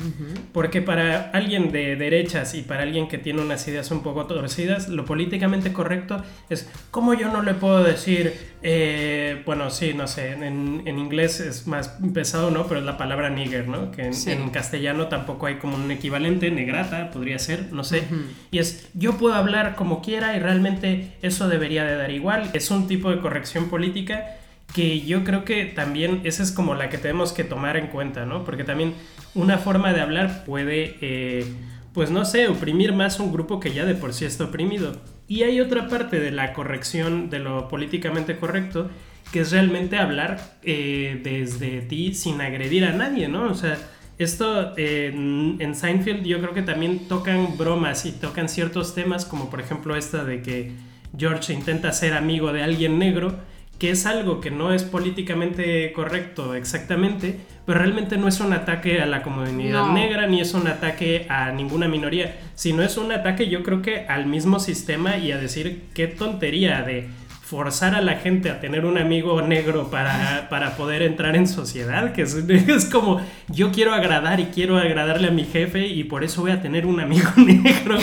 Porque 0.52 0.82
para 0.82 1.30
alguien 1.30 1.70
de 1.70 1.94
derechas 1.94 2.54
y 2.56 2.62
para 2.62 2.82
alguien 2.82 3.06
que 3.06 3.18
tiene 3.18 3.40
unas 3.40 3.68
ideas 3.68 3.92
un 3.92 4.02
poco 4.02 4.26
torcidas, 4.26 4.88
lo 4.88 5.04
políticamente 5.04 5.72
correcto 5.72 6.24
es 6.50 6.68
como 6.90 7.14
yo 7.14 7.28
no 7.32 7.42
le 7.42 7.54
puedo 7.54 7.84
decir, 7.84 8.32
eh, 8.64 9.42
bueno, 9.46 9.70
sí, 9.70 9.94
no 9.94 10.08
sé, 10.08 10.32
en, 10.32 10.82
en 10.84 10.98
inglés 10.98 11.38
es 11.38 11.68
más 11.68 11.96
pesado, 12.12 12.50
¿no? 12.50 12.66
Pero 12.66 12.80
es 12.80 12.86
la 12.86 12.98
palabra 12.98 13.30
nigger, 13.30 13.68
¿no? 13.68 13.92
Que 13.92 14.06
en, 14.06 14.14
Sí. 14.14 14.32
en 14.32 14.50
castellano 14.50 15.06
tampoco 15.06 15.46
hay 15.46 15.58
como 15.58 15.76
un 15.76 15.88
equivalente, 15.92 16.50
negrata 16.50 17.12
podría 17.12 17.38
ser, 17.38 17.72
no 17.72 17.84
sé. 17.84 18.02
Y 18.50 18.58
es, 18.58 18.88
yo 18.94 19.16
puedo 19.18 19.35
hablar 19.38 19.74
como 19.76 20.02
quiera 20.02 20.36
y 20.36 20.40
realmente 20.40 21.12
eso 21.22 21.48
debería 21.48 21.84
de 21.84 21.96
dar 21.96 22.10
igual. 22.10 22.50
Es 22.52 22.70
un 22.70 22.86
tipo 22.86 23.10
de 23.10 23.20
corrección 23.20 23.68
política 23.68 24.36
que 24.74 25.00
yo 25.00 25.24
creo 25.24 25.44
que 25.44 25.64
también 25.64 26.20
esa 26.24 26.42
es 26.42 26.52
como 26.52 26.74
la 26.74 26.88
que 26.88 26.98
tenemos 26.98 27.32
que 27.32 27.44
tomar 27.44 27.76
en 27.76 27.86
cuenta, 27.86 28.26
¿no? 28.26 28.44
Porque 28.44 28.64
también 28.64 28.94
una 29.34 29.58
forma 29.58 29.92
de 29.92 30.00
hablar 30.00 30.44
puede, 30.44 30.96
eh, 31.00 31.46
pues 31.92 32.10
no 32.10 32.24
sé, 32.24 32.48
oprimir 32.48 32.92
más 32.92 33.20
un 33.20 33.32
grupo 33.32 33.60
que 33.60 33.72
ya 33.72 33.84
de 33.84 33.94
por 33.94 34.12
sí 34.12 34.24
está 34.24 34.44
oprimido. 34.44 35.00
Y 35.28 35.42
hay 35.42 35.60
otra 35.60 35.88
parte 35.88 36.20
de 36.20 36.30
la 36.30 36.52
corrección 36.52 37.30
de 37.30 37.38
lo 37.38 37.68
políticamente 37.68 38.36
correcto, 38.36 38.90
que 39.32 39.40
es 39.40 39.50
realmente 39.50 39.98
hablar 39.98 40.58
eh, 40.62 41.20
desde 41.22 41.80
ti 41.82 42.14
sin 42.14 42.40
agredir 42.40 42.84
a 42.84 42.92
nadie, 42.92 43.28
¿no? 43.28 43.44
O 43.44 43.54
sea, 43.54 43.76
esto 44.18 44.72
eh, 44.76 45.10
en, 45.14 45.56
en 45.60 45.74
Seinfeld 45.74 46.24
yo 46.24 46.40
creo 46.40 46.54
que 46.54 46.62
también 46.62 47.08
tocan 47.08 47.56
bromas 47.58 48.06
y 48.06 48.12
tocan 48.12 48.48
ciertos 48.48 48.94
temas, 48.94 49.24
como 49.24 49.50
por 49.50 49.60
ejemplo 49.60 49.96
esta 49.96 50.24
de 50.24 50.42
que 50.42 50.72
George 51.16 51.52
intenta 51.52 51.92
ser 51.92 52.14
amigo 52.14 52.52
de 52.52 52.62
alguien 52.62 52.98
negro, 52.98 53.34
que 53.78 53.90
es 53.90 54.06
algo 54.06 54.40
que 54.40 54.50
no 54.50 54.72
es 54.72 54.84
políticamente 54.84 55.92
correcto 55.92 56.54
exactamente, 56.54 57.38
pero 57.66 57.78
realmente 57.78 58.16
no 58.16 58.26
es 58.26 58.40
un 58.40 58.54
ataque 58.54 59.02
a 59.02 59.06
la 59.06 59.22
comunidad 59.22 59.86
No. 59.88 59.92
negra 59.92 60.26
ni 60.26 60.40
es 60.40 60.54
un 60.54 60.66
ataque 60.66 61.26
a 61.28 61.52
ninguna 61.52 61.86
minoría, 61.86 62.36
sino 62.54 62.82
es 62.82 62.96
un 62.96 63.12
ataque 63.12 63.48
yo 63.50 63.62
creo 63.62 63.82
que 63.82 64.06
al 64.06 64.24
mismo 64.26 64.60
sistema 64.60 65.18
y 65.18 65.30
a 65.32 65.36
decir 65.38 65.84
qué 65.92 66.06
tontería 66.06 66.80
de 66.82 67.08
forzar 67.46 67.94
a 67.94 68.00
la 68.00 68.16
gente 68.16 68.50
a 68.50 68.58
tener 68.58 68.84
un 68.84 68.98
amigo 68.98 69.40
negro 69.40 69.88
para, 69.88 70.48
para 70.50 70.76
poder 70.76 71.02
entrar 71.02 71.36
en 71.36 71.46
sociedad, 71.46 72.12
que 72.12 72.22
es, 72.22 72.34
es 72.48 72.86
como 72.86 73.20
yo 73.48 73.70
quiero 73.70 73.94
agradar 73.94 74.40
y 74.40 74.46
quiero 74.46 74.76
agradarle 74.78 75.28
a 75.28 75.30
mi 75.30 75.44
jefe 75.44 75.86
y 75.86 76.02
por 76.02 76.24
eso 76.24 76.40
voy 76.42 76.50
a 76.50 76.60
tener 76.60 76.86
un 76.86 76.98
amigo 76.98 77.30
negro. 77.36 77.98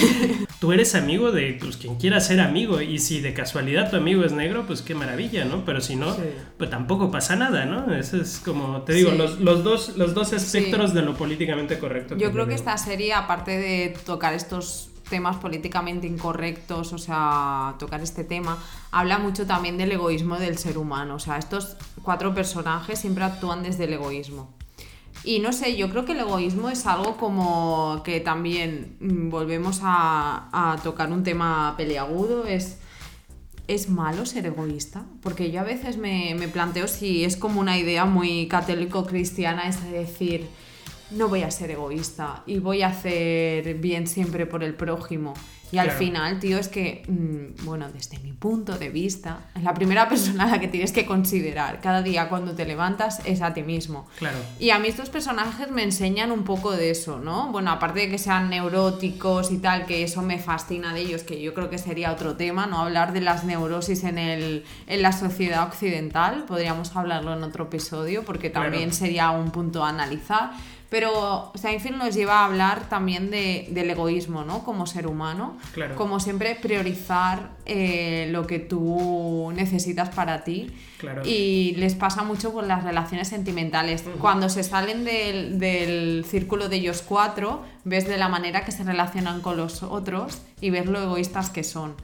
Tú 0.61 0.71
eres 0.71 0.95
amigo 0.95 1.31
de 1.33 1.57
pues, 1.59 1.75
quien 1.75 1.95
quiera 1.95 2.21
ser 2.21 2.39
amigo 2.39 2.79
y 2.81 2.99
si 2.99 3.19
de 3.19 3.33
casualidad 3.33 3.89
tu 3.89 3.97
amigo 3.97 4.23
es 4.23 4.31
negro, 4.31 4.63
pues 4.65 4.81
qué 4.81 4.95
maravilla, 4.95 5.43
¿no? 5.43 5.65
Pero 5.65 5.81
si 5.81 5.97
no, 5.97 6.13
Sí. 6.13 6.21
pues 6.57 6.69
tampoco 6.69 7.11
pasa 7.11 7.35
nada, 7.35 7.65
¿no? 7.65 7.93
Eso 7.93 8.15
es 8.21 8.41
como, 8.45 8.83
te 8.83 8.93
digo, 8.93 9.11
Sí. 9.11 9.17
los, 9.17 9.39
los 9.41 9.63
dos, 9.65 9.97
los 9.97 10.13
dos 10.13 10.31
espectros 10.31 10.93
de 10.93 11.01
lo 11.01 11.15
políticamente 11.15 11.77
correcto. 11.79 12.15
Yo 12.17 12.31
creo 12.31 12.47
que 12.47 12.53
esta 12.53 12.77
serie, 12.77 13.13
aparte 13.13 13.57
de 13.57 13.93
tocar 14.05 14.33
estos 14.33 14.89
temas 15.13 15.37
políticamente 15.37 16.07
incorrectos, 16.07 16.91
o 16.91 16.97
sea, 16.97 17.75
tocar 17.77 18.01
este 18.01 18.23
tema, 18.23 18.57
habla 18.89 19.19
mucho 19.19 19.45
también 19.45 19.77
del 19.77 19.91
egoísmo 19.91 20.39
del 20.39 20.57
ser 20.57 20.79
humano. 20.79 21.13
O 21.13 21.19
sea, 21.19 21.37
estos 21.37 21.77
cuatro 22.01 22.33
personajes 22.33 22.97
siempre 22.97 23.23
actúan 23.23 23.61
desde 23.61 23.83
el 23.83 23.93
egoísmo. 23.93 24.49
Y 25.23 25.37
no 25.37 25.53
sé, 25.53 25.77
yo 25.77 25.91
creo 25.91 26.03
que 26.03 26.13
el 26.13 26.21
egoísmo 26.21 26.71
es 26.71 26.87
algo 26.87 27.15
como 27.17 28.01
que 28.03 28.21
también 28.21 28.97
mm, 28.99 29.29
volvemos 29.29 29.81
a, 29.83 30.79
tocar 30.83 31.11
un 31.11 31.21
tema 31.23 31.75
peliagudo, 31.77 32.45
es... 32.47 32.79
¿Es 33.65 33.87
malo 33.87 34.25
ser 34.25 34.45
egoísta? 34.45 35.05
Porque 35.21 35.49
yo 35.49 35.61
a 35.61 35.63
veces 35.63 35.95
me, 35.95 36.35
me 36.37 36.49
planteo 36.49 36.85
si 36.85 37.23
es 37.23 37.37
como 37.37 37.61
una 37.61 37.77
idea 37.77 38.03
muy 38.03 38.49
católico-cristiana, 38.49 39.69
es 39.69 39.81
de 39.81 39.91
decir, 39.91 40.49
no 41.11 41.27
voy 41.29 41.43
a 41.43 41.51
ser 41.51 41.71
egoísta 41.71 42.43
y 42.45 42.59
voy 42.59 42.81
a 42.81 42.87
hacer 42.87 43.75
bien 43.75 44.07
siempre 44.07 44.45
por 44.45 44.63
el 44.63 44.73
prójimo. 44.75 45.33
Y 45.71 45.79
al 45.79 45.89
final, 45.89 46.39
tío, 46.39 46.59
es 46.59 46.67
que, 46.67 47.01
mm, 47.07 47.65
bueno, 47.65 47.91
desde 47.91 48.19
mi 48.19 48.31
punto 48.31 48.77
de 48.77 48.89
vista, 48.89 49.39
la 49.59 49.73
primera 49.73 50.07
persona 50.09 50.43
a 50.43 50.47
la 50.51 50.59
que 50.59 50.67
tienes 50.67 50.91
que 50.91 51.03
considerar 51.07 51.81
cada 51.81 52.03
día 52.03 52.29
cuando 52.29 52.53
te 52.53 52.63
levantas 52.65 53.21
es 53.25 53.41
a 53.41 53.55
ti 53.55 53.63
mismo. 53.63 54.05
Claro. 54.19 54.37
Y 54.59 54.69
a 54.69 54.77
mí 54.77 54.87
estos 54.87 55.09
personajes 55.09 55.71
me 55.71 55.81
enseñan 55.81 56.31
un 56.31 56.43
poco 56.43 56.73
de 56.73 56.91
eso, 56.91 57.17
¿no? 57.17 57.51
Bueno, 57.51 57.71
aparte 57.71 58.01
de 58.01 58.09
que 58.11 58.19
sean 58.19 58.51
neuróticos 58.51 59.51
y 59.51 59.57
tal, 59.57 59.87
que 59.87 60.03
eso 60.03 60.21
me 60.21 60.37
fascina 60.37 60.93
de 60.93 61.01
ellos, 61.01 61.23
que 61.23 61.41
yo 61.41 61.55
creo 61.55 61.71
que 61.71 61.79
sería 61.79 62.11
otro 62.11 62.35
tema, 62.35 62.67
¿no? 62.67 62.77
Hablar 62.83 63.11
de 63.11 63.21
las 63.21 63.43
neurosis 63.43 64.03
en, 64.03 64.19
el, 64.19 64.65
en 64.85 65.01
la 65.01 65.11
sociedad 65.11 65.63
occidental, 65.67 66.43
podríamos 66.47 66.95
hablarlo 66.95 67.33
en 67.33 67.41
otro 67.41 67.63
episodio, 67.63 68.23
porque 68.23 68.51
Claro. 68.51 68.69
también 68.69 68.93
sería 68.93 69.31
un 69.31 69.49
punto 69.49 69.83
a 69.83 69.89
analizar. 69.89 70.51
Pero 70.93 71.51
Seinfeld 71.55 71.97
nos 71.97 72.13
lleva 72.13 72.41
a 72.41 72.45
hablar 72.45 72.87
también 72.87 73.31
de, 73.31 73.67
del 73.71 73.89
egoísmo, 73.89 74.43
¿no? 74.43 74.63
Como 74.63 74.85
ser 74.85 75.07
humano. 75.07 75.57
Claro. 75.73 75.95
Como 75.95 76.19
siempre, 76.19 76.53
priorizar 76.53 77.49
eh, 77.65 78.27
lo 78.29 78.45
que 78.45 78.59
tú 78.59 79.51
necesitas 79.55 80.09
para 80.09 80.43
ti. 80.43 80.71
Claro. 80.99 81.23
Y 81.25 81.73
les 81.77 81.95
pasa 81.95 82.21
mucho 82.21 82.53
con 82.53 82.67
las 82.67 82.83
relaciones 82.83 83.27
sentimentales. 83.27 84.03
Cuando 84.21 84.49
se 84.49 84.61
salen 84.61 85.03
del, 85.03 85.57
del 85.57 86.25
círculo 86.29 86.69
de 86.69 86.75
ellos 86.75 87.01
cuatro, 87.01 87.63
ves 87.85 88.07
de 88.07 88.17
la 88.17 88.29
manera 88.29 88.63
que 88.63 88.71
se 88.71 88.83
relacionan 88.83 89.41
con 89.41 89.57
los 89.57 89.81
otros 89.81 90.43
y 90.61 90.69
ves 90.69 90.85
lo 90.85 91.01
egoístas 91.01 91.49
que 91.49 91.63
son. 91.63 91.95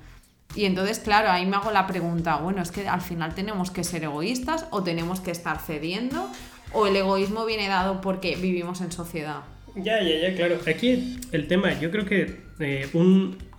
Y 0.55 0.65
entonces, 0.65 0.97
claro, 0.97 1.29
ahí 1.29 1.45
me 1.45 1.57
hago 1.57 1.69
la 1.69 1.85
pregunta, 1.85 2.37
bueno, 2.37 2.63
es 2.63 2.71
que 2.71 2.89
al 2.89 3.01
final 3.01 3.35
tenemos 3.35 3.69
que 3.69 3.83
ser 3.83 4.03
egoístas 4.03 4.65
o 4.71 4.81
tenemos 4.81 5.19
que 5.19 5.29
estar 5.29 5.59
cediendo 5.59 6.27
o 6.73 6.87
el 6.87 6.95
egoísmo 6.95 7.45
viene 7.45 7.67
dado 7.67 8.01
porque 8.01 8.35
vivimos 8.35 8.81
en 8.81 8.91
sociedad. 8.91 9.41
Ya, 9.75 10.01
ya, 10.01 10.29
ya, 10.29 10.35
claro. 10.35 10.59
Aquí 10.67 11.19
el 11.31 11.47
tema, 11.47 11.79
yo 11.79 11.91
creo 11.91 12.05
que 12.05 12.35
eh, 12.59 12.87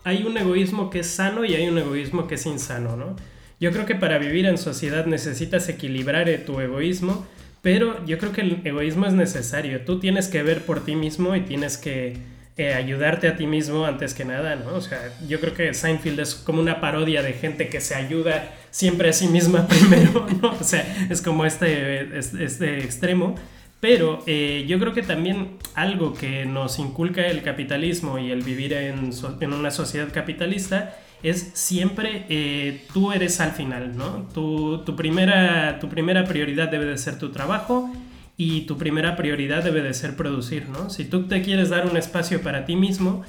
hay 0.05 0.23
un 0.25 0.37
egoísmo 0.37 0.91
que 0.91 1.01
es 1.01 1.07
sano 1.07 1.45
y 1.45 1.55
hay 1.55 1.69
un 1.69 1.79
egoísmo 1.79 2.27
que 2.27 2.35
es 2.35 2.47
insano, 2.47 2.97
¿no? 2.97 3.17
Yo 3.61 3.73
creo 3.73 3.85
que 3.85 3.95
para 3.95 4.19
vivir 4.19 4.47
en 4.47 4.57
sociedad 4.57 5.05
necesitas 5.05 5.69
equilibrar 5.69 6.29
eh, 6.29 6.39
tu 6.39 6.61
egoísmo, 6.61 7.27
pero 7.61 8.05
yo 8.07 8.19
creo 8.19 8.33
que 8.33 8.41
el 8.41 8.61
egoísmo 8.65 9.07
es 9.07 9.13
necesario. 9.13 9.83
Tú 9.83 10.01
tienes 10.01 10.29
que 10.29 10.43
ver 10.43 10.65
por 10.65 10.85
ti 10.85 10.97
mismo 10.97 11.37
y 11.37 11.43
tienes 11.43 11.77
que 11.77 12.17
eh, 12.57 12.73
ayudarte 12.73 13.29
a 13.29 13.37
ti 13.37 13.47
mismo 13.47 13.85
antes 13.85 14.15
que 14.15 14.25
nada, 14.25 14.57
¿no? 14.57 14.75
O 14.75 14.81
sea, 14.81 15.13
yo 15.29 15.41
creo 15.41 15.55
que 15.55 15.75
Seinfeld 15.75 16.21
es 16.21 16.35
como 16.35 16.61
una 16.61 16.81
parodia 16.81 17.23
de 17.23 17.35
gente 17.35 17.69
que 17.69 17.83
se 17.83 17.95
ayuda 17.95 18.51
siempre 18.71 19.11
a 19.11 19.13
sí 19.13 19.29
misma 19.29 19.67
primero, 19.69 20.27
¿no? 20.41 20.53
O 20.53 20.65
sea, 20.65 21.07
es 21.11 21.23
como 21.23 21.45
este, 21.45 22.19
este, 22.19 22.85
extremo. 22.85 23.35
Pero 23.81 24.23
eh, 24.27 24.67
yo 24.69 24.79
creo 24.79 24.93
que 24.93 25.03
también 25.03 25.57
algo 25.75 26.13
que 26.13 26.45
nos 26.45 26.79
inculca 26.79 27.27
el 27.27 27.43
capitalismo 27.43 28.19
y 28.19 28.31
el 28.31 28.43
vivir 28.43 28.75
en, 28.75 29.11
en 29.41 29.53
una 29.55 29.71
sociedad 29.71 30.13
capitalista 30.13 30.95
es 31.23 31.51
siempre 31.55 32.27
eh, 32.29 32.85
tú 32.93 33.13
eres 33.13 33.41
al 33.41 33.53
final, 33.53 33.97
¿no? 33.97 34.29
Tu, 34.35 34.83
tu 34.85 34.97
primera, 34.97 35.79
tu 35.79 35.89
primera 35.89 36.25
prioridad 36.25 36.69
debe 36.69 36.87
de 36.87 36.99
ser 36.99 37.19
tu 37.19 37.31
trabajo 37.31 37.91
y 38.37 38.63
tu 38.63 38.79
primera 38.79 39.17
prioridad 39.17 39.63
debe 39.63 39.83
de 39.83 39.93
ser 39.93 40.17
producir, 40.17 40.69
¿no? 40.69 40.91
Si 40.91 41.05
tú 41.05 41.27
te 41.27 41.43
quieres 41.43 41.69
dar 41.69 41.87
un 41.87 41.97
espacio 41.97 42.43
para 42.43 42.65
ti 42.65 42.77
mismo, 42.77 43.23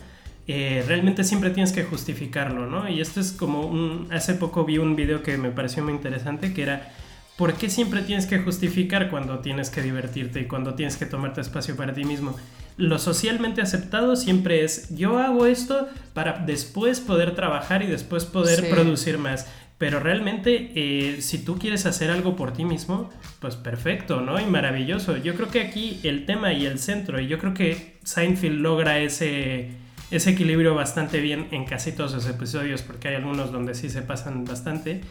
eh, 0.47 0.84
realmente 0.88 1.23
siempre 1.23 1.49
tienes 1.51 1.71
que 1.71 1.84
justificarlo, 1.84 2.65
¿no? 2.67 2.89
Y 2.89 2.99
esto 3.01 3.19
es 3.19 3.32
como 3.32 3.62
un... 3.67 4.08
Hace 4.12 4.34
poco 4.36 4.65
vi 4.65 4.77
un 4.77 4.95
video 4.95 5.23
que 5.23 5.38
me 5.38 5.51
pareció 5.51 5.84
muy 5.84 5.93
interesante, 5.93 6.54
que 6.54 6.63
era, 6.63 6.91
¿por 7.38 7.54
qué 7.54 7.69
siempre 7.69 8.01
tienes 8.01 8.25
que 8.25 8.39
justificar 8.39 9.10
cuando 9.10 9.39
tienes 9.39 9.69
que 9.69 9.82
divertirte 9.82 10.41
y 10.41 10.45
cuando 10.45 10.73
tienes 10.73 10.97
que 10.97 11.06
tomarte 11.06 11.41
espacio 11.41 11.75
para 11.75 11.93
ti 11.93 12.04
mismo? 12.04 12.36
Lo 12.77 12.97
socialmente 12.99 13.62
aceptado 13.62 14.15
siempre 14.15 14.63
es, 14.63 14.95
yo 14.95 15.19
hago 15.19 15.45
esto 15.45 15.88
para 16.13 16.39
después 16.45 16.99
poder 16.99 17.36
trabajar 17.36 17.84
y 17.84 17.88
después 17.88 18.25
poder 18.25 18.62
Sí. 18.62 18.67
producir 18.71 19.17
más. 19.17 19.47
Pero 19.77 19.99
realmente, 19.99 20.71
eh, 20.75 21.21
si 21.21 21.39
tú 21.43 21.58
quieres 21.58 21.88
hacer 21.88 22.12
algo 22.12 22.36
por 22.36 22.54
ti 22.54 22.65
mismo, 22.65 23.10
pues 23.39 23.56
perfecto, 23.56 24.21
¿no? 24.21 24.39
Y 24.39 24.45
maravilloso. 24.45 25.17
Yo 25.17 25.34
creo 25.34 25.49
que 25.49 25.60
aquí 25.62 25.99
el 26.04 26.25
tema 26.27 26.54
y 26.54 26.67
el 26.67 26.77
centro, 26.77 27.19
y 27.19 27.27
yo 27.27 27.39
creo 27.39 27.56
que 27.56 27.97
Seinfeld 28.04 28.60
logra 28.62 28.99
ese, 28.99 29.69
ese 30.12 30.32
equilibrio 30.32 30.76
bastante 30.76 31.19
bien 31.19 31.47
en 31.52 31.65
casi 31.65 31.91
todos 31.93 32.13
los 32.13 32.28
episodios, 32.28 32.82
porque 32.82 33.08
hay 33.08 33.15
algunos 33.15 33.52
donde 33.52 33.74
sí 33.74 33.89
se 33.89 34.02
pasan 34.02 34.45
bastante, 34.45 35.02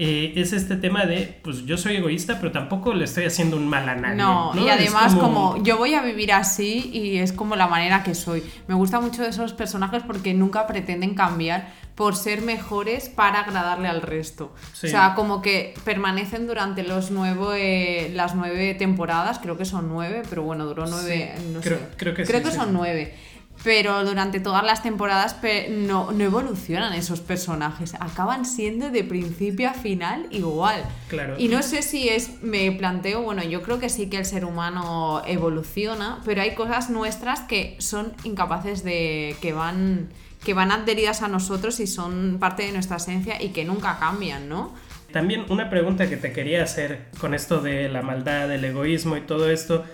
eh, 0.00 0.34
es 0.36 0.52
este 0.52 0.76
tema 0.76 1.06
de, 1.06 1.40
pues 1.42 1.66
yo 1.66 1.76
soy 1.76 1.96
egoísta, 1.96 2.38
pero 2.38 2.52
tampoco 2.52 2.94
le 2.94 3.04
estoy 3.04 3.24
haciendo 3.24 3.56
un 3.56 3.66
mal 3.66 3.88
a 3.88 3.96
nadie. 3.96 4.14
No, 4.14 4.52
y 4.54 4.68
además 4.68 5.16
como... 5.16 5.60
yo 5.64 5.76
voy 5.76 5.94
a 5.94 6.02
vivir 6.02 6.32
así 6.32 6.88
y 6.92 7.18
es 7.18 7.32
como 7.32 7.56
la 7.56 7.66
manera 7.66 8.04
que 8.04 8.14
soy. 8.14 8.44
Me 8.68 8.76
gusta 8.76 9.00
mucho 9.00 9.22
de 9.22 9.30
esos 9.30 9.54
personajes 9.54 10.04
porque 10.06 10.34
nunca 10.34 10.68
pretenden 10.68 11.16
cambiar 11.16 11.72
por 11.96 12.14
ser 12.14 12.42
mejores 12.42 13.08
para 13.08 13.40
agradarle 13.40 13.88
al 13.88 14.00
resto. 14.00 14.54
O 14.72 14.86
sea, 14.86 15.14
como 15.16 15.42
que 15.42 15.74
permanecen 15.84 16.46
durante 16.46 16.84
los 16.84 17.10
nueve, 17.10 18.12
las 18.14 18.36
nueve 18.36 18.74
temporadas, 18.74 19.40
creo 19.40 19.58
que 19.58 19.64
son 19.64 19.88
nueve, 19.88 20.22
pero 20.30 20.44
bueno, 20.44 20.64
duró 20.64 20.86
nueve, 20.86 21.34
no 21.52 21.60
creo, 21.60 21.78
sé. 21.78 21.84
Creo 21.96 22.14
que, 22.14 22.22
creo 22.22 22.40
que 22.44 22.52
son 22.52 22.72
nueve 22.72 23.16
pero 23.64 24.04
durante 24.04 24.40
todas 24.40 24.64
las 24.64 24.82
temporadas 24.82 25.36
no, 25.70 26.12
no, 26.12 26.24
evolucionan 26.24 26.92
esos 26.92 27.20
personajes, 27.20 27.94
acaban 27.94 28.44
siendo 28.44 28.90
de 28.90 29.04
principio 29.04 29.68
a 29.68 29.74
final 29.74 30.26
igual. 30.30 30.84
Claro. 31.08 31.34
Y 31.38 31.48
no 31.48 31.62
sé 31.62 31.82
si 31.82 32.08
es, 32.08 32.42
me 32.42 32.70
planteo, 32.72 33.22
bueno, 33.22 33.42
yo 33.42 33.62
creo 33.62 33.78
que 33.78 33.88
sí 33.88 34.08
que 34.08 34.18
el 34.18 34.24
ser 34.24 34.44
humano 34.44 35.22
evoluciona, 35.26 36.20
pero 36.24 36.42
hay 36.42 36.54
cosas 36.54 36.90
nuestras 36.90 37.40
que 37.40 37.76
son 37.78 38.12
incapaces 38.24 38.84
de, 38.84 39.36
que 39.40 39.52
van, 39.52 40.08
que 40.44 40.54
van 40.54 40.70
adheridas 40.70 41.22
a 41.22 41.28
nosotros 41.28 41.80
y 41.80 41.86
son 41.86 42.38
parte 42.38 42.62
de 42.62 42.72
nuestra 42.72 42.98
esencia 42.98 43.42
y 43.42 43.48
que 43.48 43.64
nunca 43.64 43.98
cambian, 43.98 44.48
¿no? 44.48 44.72
También 45.12 45.46
una 45.48 45.70
pregunta 45.70 46.08
que 46.08 46.18
te 46.18 46.32
quería 46.32 46.62
hacer 46.62 47.06
con 47.18 47.32
esto 47.32 47.60
de 47.60 47.88
la 47.88 48.02
maldad, 48.02 48.52
el 48.52 48.64
egoísmo 48.64 49.16
y 49.16 49.22
todo 49.22 49.50
esto. 49.50 49.84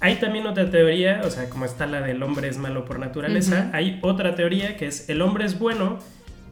Hay 0.00 0.16
también 0.16 0.46
otra 0.46 0.70
teoría, 0.70 1.22
o 1.24 1.30
sea, 1.30 1.48
como 1.48 1.64
está 1.64 1.86
la 1.86 2.02
del 2.02 2.22
hombre 2.22 2.48
es 2.48 2.58
malo 2.58 2.84
por 2.84 2.98
naturaleza, 2.98 3.70
hay 3.72 3.98
otra 4.02 4.34
teoría 4.34 4.76
que 4.76 4.86
es 4.86 5.08
el 5.08 5.22
hombre 5.22 5.46
es 5.46 5.58
bueno 5.58 5.98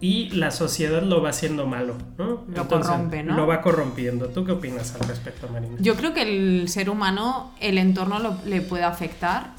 y 0.00 0.30
la 0.30 0.50
sociedad 0.50 1.02
lo 1.02 1.22
va 1.22 1.30
haciendo 1.30 1.66
malo, 1.66 1.96
¿no? 2.18 2.44
Lo 2.48 2.68
corrompe, 2.68 3.22
¿no? 3.22 3.37
Lo 3.37 3.46
va 3.46 3.62
corrompiendo. 3.62 4.28
¿Tú 4.28 4.44
qué 4.44 4.52
opinas 4.52 4.94
al 4.94 5.09
respecto, 5.09 5.48
Marina? 5.48 5.76
Yo 5.78 5.94
creo 5.94 6.12
que 6.12 6.22
el 6.22 6.68
ser 6.68 6.90
humano, 6.90 7.54
el 7.61 7.78
entorno 7.78 8.38
le 8.44 8.61
puede 8.61 8.85
afectar, 8.85 9.54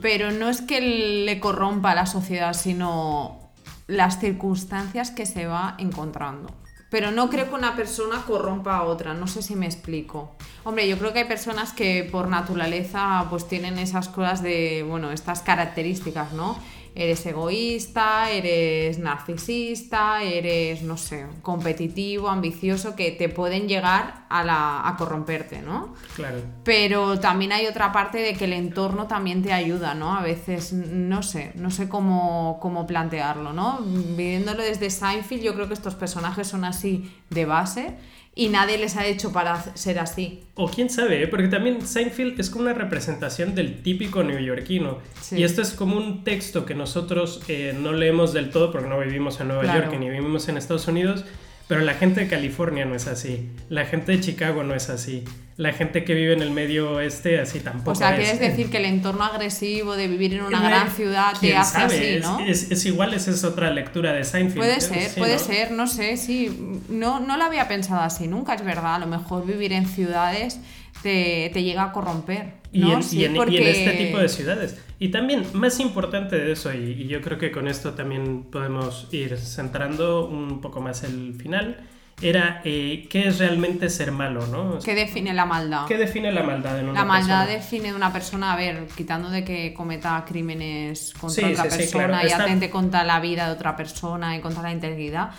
pero 0.00 0.30
no 0.30 0.48
es 0.48 0.62
que 0.62 0.80
le 1.24 1.38
corrompa 1.40 1.92
a 1.92 1.94
la 1.94 2.06
sociedad, 2.06 2.54
sino 2.54 3.52
las 3.86 4.20
circunstancias 4.20 5.10
que 5.10 5.26
se 5.26 5.46
va 5.46 5.74
encontrando. 5.78 6.48
Pero 6.94 7.10
no 7.10 7.28
creo 7.28 7.48
que 7.48 7.56
una 7.56 7.74
persona 7.74 8.22
corrompa 8.24 8.76
a 8.76 8.84
otra, 8.84 9.14
no 9.14 9.26
sé 9.26 9.42
si 9.42 9.56
me 9.56 9.66
explico. 9.66 10.36
Hombre, 10.62 10.88
yo 10.88 10.96
creo 10.96 11.12
que 11.12 11.18
hay 11.18 11.24
personas 11.24 11.72
que 11.72 12.08
por 12.08 12.28
naturaleza 12.28 13.26
pues 13.30 13.48
tienen 13.48 13.80
esas 13.80 14.06
cosas 14.06 14.44
de, 14.44 14.86
bueno, 14.88 15.10
estas 15.10 15.40
características, 15.40 16.34
¿no? 16.34 16.56
Eres 16.94 17.26
egoísta, 17.26 18.30
eres 18.30 18.98
narcisista, 18.98 20.22
eres, 20.22 20.82
no 20.82 20.96
sé, 20.96 21.26
competitivo, 21.42 22.28
ambicioso, 22.28 22.94
que 22.94 23.10
te 23.10 23.28
pueden 23.28 23.68
llegar 23.68 24.26
a, 24.28 24.44
la, 24.44 24.86
a 24.86 24.96
corromperte, 24.96 25.60
¿no? 25.60 25.94
Claro. 26.14 26.38
Pero 26.62 27.18
también 27.18 27.52
hay 27.52 27.66
otra 27.66 27.90
parte 27.90 28.18
de 28.18 28.34
que 28.34 28.44
el 28.44 28.52
entorno 28.52 29.08
también 29.08 29.42
te 29.42 29.52
ayuda, 29.52 29.94
¿no? 29.94 30.16
A 30.16 30.22
veces, 30.22 30.72
no 30.72 31.22
sé, 31.22 31.52
no 31.56 31.70
sé 31.70 31.88
cómo, 31.88 32.58
cómo 32.62 32.86
plantearlo, 32.86 33.52
¿no? 33.52 33.80
Viéndolo 33.82 34.62
desde 34.62 34.88
Seinfeld, 34.90 35.42
yo 35.42 35.54
creo 35.54 35.66
que 35.66 35.74
estos 35.74 35.96
personajes 35.96 36.46
son 36.46 36.64
así 36.64 37.12
de 37.30 37.44
base 37.44 37.94
y 38.36 38.48
nadie 38.48 38.78
les 38.78 38.96
ha 38.96 39.06
hecho 39.06 39.32
para 39.32 39.62
ser 39.76 39.98
así. 39.98 40.40
O 40.54 40.68
quién 40.68 40.90
sabe, 40.90 41.22
¿eh? 41.22 41.28
porque 41.28 41.48
también 41.48 41.86
Seinfeld 41.86 42.38
es 42.40 42.50
como 42.50 42.64
una 42.64 42.74
representación 42.74 43.54
del 43.54 43.82
típico 43.82 44.24
neoyorquino. 44.24 44.98
Y 45.30 45.44
esto 45.44 45.62
es 45.62 45.72
como 45.72 45.96
un 45.96 46.24
texto 46.24 46.66
que 46.66 46.74
nosotros 46.74 47.42
eh, 47.48 47.76
no 47.78 47.92
leemos 47.92 48.32
del 48.32 48.50
todo 48.50 48.72
porque 48.72 48.88
no 48.88 48.98
vivimos 48.98 49.40
en 49.40 49.48
Nueva 49.48 49.64
York 49.64 49.96
ni 49.98 50.10
vivimos 50.10 50.48
en 50.48 50.56
Estados 50.56 50.88
Unidos, 50.88 51.24
pero 51.68 51.80
la 51.80 51.94
gente 51.94 52.22
de 52.22 52.28
California 52.28 52.84
no 52.84 52.94
es 52.94 53.06
así, 53.06 53.48
la 53.68 53.86
gente 53.86 54.12
de 54.12 54.20
Chicago 54.20 54.64
no 54.64 54.74
es 54.74 54.90
así, 54.90 55.24
la 55.56 55.72
gente 55.72 56.04
que 56.04 56.14
vive 56.14 56.32
en 56.32 56.42
el 56.42 56.50
medio 56.50 56.92
oeste 56.92 57.38
así 57.38 57.60
tampoco. 57.60 57.92
O 57.92 57.94
sea, 57.94 58.16
quieres 58.16 58.40
decir 58.40 58.70
que 58.70 58.78
el 58.78 58.86
entorno 58.86 59.24
agresivo 59.24 59.96
de 59.96 60.08
vivir 60.08 60.34
en 60.34 60.42
una 60.42 60.60
gran 60.60 60.90
ciudad 60.90 61.32
te 61.40 61.56
hace 61.56 61.78
así, 61.78 62.18
¿no? 62.20 62.40
Es, 62.40 62.84
igual, 62.86 63.14
esa 63.14 63.30
es 63.30 63.44
otra 63.44 63.70
lectura 63.70 64.12
de 64.12 64.24
Seinfeld. 64.24 64.58
Puede 64.58 64.80
ser, 64.80 65.14
puede 65.14 65.38
ser, 65.38 65.70
no 65.70 65.86
sé, 65.86 66.16
sí. 66.16 66.80
No, 66.88 67.20
no 67.20 67.36
lo 67.36 67.44
había 67.44 67.68
pensado 67.68 68.00
así 68.00 68.26
nunca, 68.26 68.54
es 68.54 68.64
verdad. 68.64 68.96
A 68.96 68.98
lo 68.98 69.06
mejor 69.06 69.46
vivir 69.46 69.72
en 69.72 69.86
ciudades 69.86 70.60
te, 71.02 71.62
llega 71.62 71.84
a 71.84 71.92
corromper. 71.92 72.54
Y, 72.72 72.90
en, 72.90 72.98
este 72.98 73.92
tipo 73.92 74.18
de 74.18 74.28
ciudades. 74.28 74.76
Y 74.98 75.10
también, 75.10 75.44
más 75.52 75.78
importante 75.78 76.36
de 76.36 76.52
eso, 76.52 76.72
y, 76.72 77.06
yo 77.06 77.20
creo 77.20 77.38
que 77.38 77.52
con 77.52 77.68
esto 77.68 77.92
también 77.92 78.44
podemos 78.44 79.08
ir 79.12 79.36
centrando 79.36 80.26
un 80.26 80.60
poco 80.60 80.80
más 80.80 81.04
el 81.04 81.34
final, 81.34 81.86
era 82.22 82.60
eh, 82.64 83.06
qué 83.10 83.28
es 83.28 83.38
realmente 83.38 83.90
ser 83.90 84.12
malo, 84.12 84.46
¿no? 84.46 84.78
¿Qué 84.78 84.94
define 84.94 85.34
la 85.34 85.46
maldad? 85.46 85.86
¿Qué 85.86 85.98
define 85.98 86.32
la 86.32 86.42
maldad 86.42 86.78
en 86.78 86.88
una 86.88 87.00
La 87.00 87.04
maldad 87.04 87.46
define 87.46 87.90
de 87.90 87.94
una 87.94 88.12
persona, 88.12 88.52
a 88.52 88.56
ver, 88.56 88.86
quitando 88.96 89.30
de 89.30 89.44
que 89.44 89.74
cometa 89.74 90.24
crímenes 90.26 91.12
contra 91.20 91.48
otra 91.48 91.64
persona 91.64 92.24
y 92.24 92.30
atente 92.30 92.70
contra 92.70 93.04
la 93.04 93.20
vida 93.20 93.46
de 93.46 93.52
otra 93.52 93.76
persona 93.76 94.36
y 94.36 94.40
contra 94.40 94.62
la 94.62 94.72
integridad. 94.72 95.30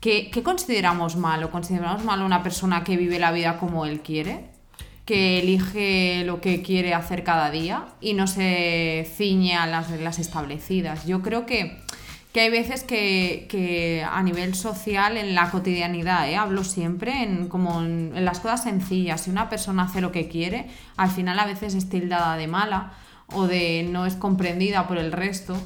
¿Qué, 0.00 0.30
¿Qué 0.30 0.42
consideramos 0.42 1.16
malo? 1.16 1.50
¿Consideramos 1.50 2.04
malo 2.04 2.26
una 2.26 2.42
persona 2.42 2.84
que 2.84 2.96
vive 2.96 3.18
la 3.18 3.32
vida 3.32 3.58
como 3.58 3.86
él 3.86 4.00
quiere? 4.00 4.56
que 5.06 5.38
elige 5.38 6.24
lo 6.24 6.40
que 6.40 6.62
quiere 6.62 6.92
hacer 6.92 7.22
cada 7.22 7.52
día 7.52 7.86
y 8.00 8.14
no 8.14 8.26
se 8.26 9.08
ciñe 9.16 9.54
a 9.54 9.66
las 9.68 9.88
reglas 9.88 10.18
establecidas. 10.18 11.06
Yo 11.06 11.22
creo 11.22 11.46
que, 11.46 11.78
hay 12.40 12.50
veces 12.50 12.82
que, 12.84 14.04
a 14.10 14.22
nivel 14.22 14.54
social, 14.54 15.16
en 15.16 15.34
la 15.34 15.50
cotidianidad, 15.50 16.28
¿eh? 16.28 16.36
hablo 16.36 16.64
siempre 16.64 17.22
en, 17.22 17.48
como 17.48 17.80
en, 17.80 18.24
las 18.24 18.40
cosas 18.40 18.64
sencillas, 18.64 19.22
si 19.22 19.30
una 19.30 19.48
persona 19.48 19.84
hace 19.84 20.00
lo 20.00 20.12
que 20.12 20.28
quiere, 20.28 20.66
al 20.96 21.10
final 21.10 21.38
a 21.38 21.46
veces 21.46 21.74
es 21.74 21.88
tildada 21.88 22.36
de 22.36 22.46
mala 22.46 22.92
o 23.28 23.46
de 23.46 23.88
no 23.90 24.06
es 24.06 24.14
comprendida 24.14 24.86
por 24.86 24.98
el 24.98 25.12
resto. 25.12 25.56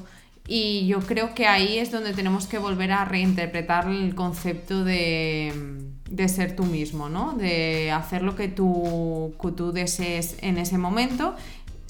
Y 0.47 0.87
yo 0.87 1.01
creo 1.01 1.35
que 1.35 1.47
ahí 1.47 1.79
es 1.79 1.93
donde 1.93 2.13
tenemos 2.13 2.47
que 2.47 2.59
volver 2.59 2.93
a 2.93 3.05
reinterpretar 3.05 3.89
el 3.89 4.15
concepto 4.15 4.85
de 4.85 5.53
de 6.11 6.29
ser 6.29 6.57
tú 6.57 6.65
mismo, 6.65 7.09
¿no? 7.09 7.35
De 7.35 7.93
hacer 7.93 8.23
lo 8.23 8.35
que 8.35 8.49
tú, 8.49 9.33
que 9.41 9.53
tú 9.53 9.73
desees 9.73 10.37
en 10.43 10.59
ese 10.59 10.77
momento 10.77 11.37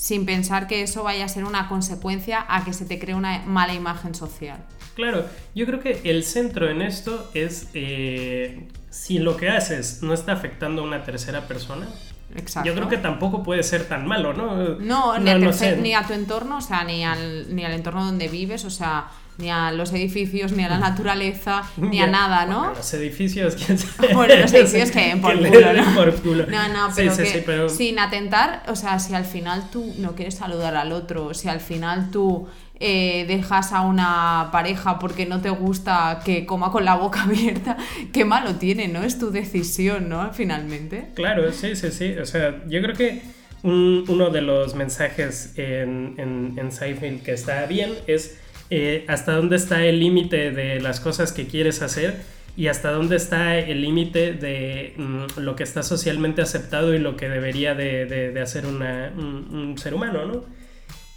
sin 0.00 0.24
pensar 0.24 0.66
que 0.66 0.80
eso 0.80 1.02
vaya 1.02 1.26
a 1.26 1.28
ser 1.28 1.44
una 1.44 1.68
consecuencia 1.68 2.46
a 2.48 2.64
que 2.64 2.72
se 2.72 2.86
te 2.86 2.98
cree 2.98 3.14
una 3.14 3.42
mala 3.44 3.74
imagen 3.74 4.14
social. 4.14 4.56
Claro, 4.94 5.26
yo 5.54 5.66
creo 5.66 5.80
que 5.80 6.00
el 6.04 6.24
centro 6.24 6.70
en 6.70 6.80
esto 6.80 7.30
es 7.34 7.68
eh, 7.74 8.66
si 8.88 9.18
lo 9.18 9.36
que 9.36 9.50
haces 9.50 10.02
no 10.02 10.14
está 10.14 10.32
afectando 10.32 10.80
a 10.80 10.86
una 10.86 11.04
tercera 11.04 11.46
persona. 11.46 11.86
Exacto. 12.34 12.66
Yo 12.66 12.74
creo 12.74 12.88
que 12.88 12.96
tampoco 12.96 13.42
puede 13.42 13.62
ser 13.62 13.88
tan 13.88 14.06
malo, 14.06 14.32
¿no? 14.32 14.78
No, 14.78 15.18
ni, 15.18 15.28
a 15.28 15.36
ni 15.76 15.92
a 15.92 16.06
tu 16.06 16.14
entorno, 16.14 16.56
o 16.56 16.62
sea, 16.62 16.82
ni 16.84 17.04
al, 17.04 17.54
ni 17.54 17.66
al 17.66 17.72
entorno 17.72 18.02
donde 18.02 18.28
vives, 18.28 18.64
o 18.64 18.70
sea, 18.70 19.08
ni 19.38 19.50
a 19.50 19.72
los 19.72 19.92
edificios, 19.92 20.52
ni 20.52 20.64
a 20.64 20.68
la 20.68 20.78
naturaleza, 20.78 21.62
ni 21.76 22.00
a 22.00 22.06
nada, 22.06 22.46
¿no? 22.46 22.74
los 22.74 22.94
edificios, 22.94 23.56
quién 23.56 23.78
sabe. 23.78 24.14
Bueno, 24.14 24.36
los 24.36 24.52
edificios 24.52 24.90
que 24.92 25.16
por, 25.20 25.36
culo, 25.36 25.72
¿no? 25.72 25.94
por 25.94 26.14
culo. 26.16 26.46
No, 26.46 26.68
no, 26.68 26.88
pero, 26.94 27.16
que 27.16 27.68
sin 27.68 27.98
atentar, 27.98 28.62
o 28.68 28.76
sea, 28.76 28.98
si 28.98 29.14
al 29.14 29.24
final 29.24 29.70
tú 29.70 29.94
no 29.98 30.14
quieres 30.14 30.34
saludar 30.34 30.76
al 30.76 30.92
otro, 30.92 31.34
si 31.34 31.48
al 31.48 31.60
final 31.60 32.10
tú 32.10 32.48
eh, 32.82 33.26
dejas 33.28 33.72
a 33.72 33.82
una 33.82 34.48
pareja 34.52 34.98
porque 34.98 35.26
no 35.26 35.42
te 35.42 35.50
gusta 35.50 36.22
que 36.24 36.46
coma 36.46 36.72
con 36.72 36.86
la 36.86 36.94
boca 36.94 37.22
abierta, 37.24 37.76
qué 38.12 38.24
malo 38.24 38.54
tiene, 38.54 38.88
¿no? 38.88 39.02
Es 39.02 39.18
tu 39.18 39.30
decisión, 39.30 40.08
¿no? 40.08 40.32
Finalmente. 40.32 41.10
Claro, 41.14 41.52
sí, 41.52 41.76
sí, 41.76 41.90
sí. 41.90 42.16
O 42.16 42.24
sea, 42.24 42.62
yo 42.68 42.80
creo 42.80 42.94
que 42.94 43.22
uno 43.62 44.30
de 44.30 44.40
los 44.40 44.74
mensajes 44.74 45.52
en, 45.56 46.14
en, 46.16 46.54
en 46.56 46.72
Seinfeld 46.72 47.22
que 47.22 47.32
está 47.32 47.66
bien 47.66 47.92
es 48.06 48.38
eh, 48.70 49.04
hasta 49.08 49.32
dónde 49.32 49.56
está 49.56 49.84
el 49.84 49.98
límite 49.98 50.52
de 50.52 50.80
las 50.80 51.00
cosas 51.00 51.32
que 51.32 51.46
quieres 51.46 51.82
hacer 51.82 52.22
y 52.56 52.68
hasta 52.68 52.92
dónde 52.92 53.16
está 53.16 53.58
el 53.58 53.80
límite 53.80 54.32
de 54.32 54.94
mm, 54.96 55.40
lo 55.40 55.56
que 55.56 55.62
está 55.62 55.82
socialmente 55.82 56.42
aceptado 56.42 56.94
y 56.94 56.98
lo 56.98 57.16
que 57.16 57.28
debería 57.28 57.74
de, 57.74 58.38
hacer 58.42 58.66
un, 58.66 59.74
ser 59.78 59.94
humano, 59.94 60.24
¿no? 60.24 60.44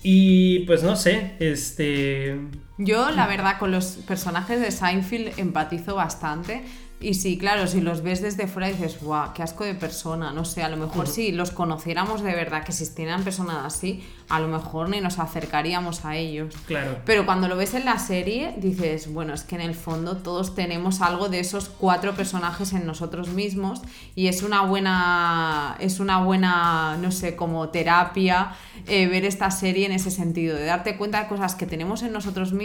Y 0.02 0.60
pues 0.60 0.84
no 0.84 0.96
sé, 0.96 1.34
este... 1.40 2.38
Yo 2.78 3.12
la 3.12 3.28
verdad 3.28 3.60
con 3.60 3.72
los 3.72 3.98
personajes 4.08 4.60
de 4.60 4.72
Seinfeld 4.72 5.40
empatizo 5.40 5.96
bastante 5.96 6.64
y 7.04 7.16
sí, 7.16 7.38
claro, 7.38 7.68
si 7.68 7.82
los 7.82 8.02
ves 8.02 8.22
desde 8.22 8.48
fuera 8.48 8.70
dices, 8.70 8.98
guau, 9.02 9.34
qué 9.34 9.44
asco 9.44 9.66
de 9.66 9.76
persona, 9.76 10.32
no 10.32 10.46
sé, 10.46 10.64
a 10.64 10.70
lo 10.70 10.78
mejor 10.78 11.06
si 11.06 11.34
los 11.34 11.52
conociéramos 11.52 12.24
de 12.24 12.34
verdad, 12.34 12.64
que 12.64 12.72
existieran 12.72 13.26
personas 13.26 13.58
así, 13.66 14.08
a 14.30 14.40
lo 14.40 14.48
mejor 14.48 14.88
ni 14.88 15.02
nos 15.02 15.20
acercaríamos 15.20 16.06
a 16.06 16.16
ellos. 16.16 16.56
Claro. 16.66 17.00
Pero 17.04 17.26
cuando 17.26 17.50
lo 17.50 17.58
ves 17.58 17.74
en 17.74 17.84
la 17.84 18.00
serie, 18.00 18.56
dices, 18.58 19.12
bueno, 19.12 19.34
es 19.34 19.44
que 19.44 19.56
en 19.56 19.62
el 19.62 19.76
fondo 19.76 20.16
todos 20.16 20.56
tenemos 20.56 21.02
algo 21.02 21.28
de 21.28 21.42
esos 21.42 21.68
cuatro 21.68 22.14
personajes 22.14 22.72
en 22.72 22.86
nosotros 22.86 23.28
mismos 23.28 23.82
y 24.16 24.28
es 24.28 24.42
una 24.42 24.62
buena, 24.62 25.76
es 25.82 26.00
una 26.00 26.24
buena, 26.24 26.98
no 27.02 27.12
sé, 27.12 27.36
como 27.36 27.68
terapia 27.68 28.54
eh, 28.88 29.08
ver 29.08 29.26
esta 29.26 29.52
serie 29.52 29.88
en 29.88 29.92
ese 29.92 30.10
sentido, 30.10 30.56
de 30.56 30.64
darte 30.64 30.96
cuenta 30.96 31.22
de 31.22 31.28
cosas 31.28 31.56
que 31.56 31.66
tenemos 31.66 32.02
en 32.02 32.14
nosotros 32.14 32.54
mismos 32.54 32.63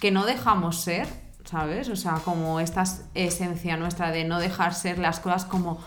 que 0.00 0.10
no 0.10 0.24
dejamos 0.24 0.80
ser 0.80 1.08
¿sabes? 1.48 1.88
O 1.88 1.96
sea, 1.96 2.20
como 2.24 2.60
esta 2.60 2.84
esencia 3.14 3.76
nuestra 3.78 4.10
de 4.10 4.24
no 4.24 4.38
dejar 4.38 4.74
ser 4.74 4.98
las 4.98 5.18
cosas 5.18 5.46
como, 5.46 5.78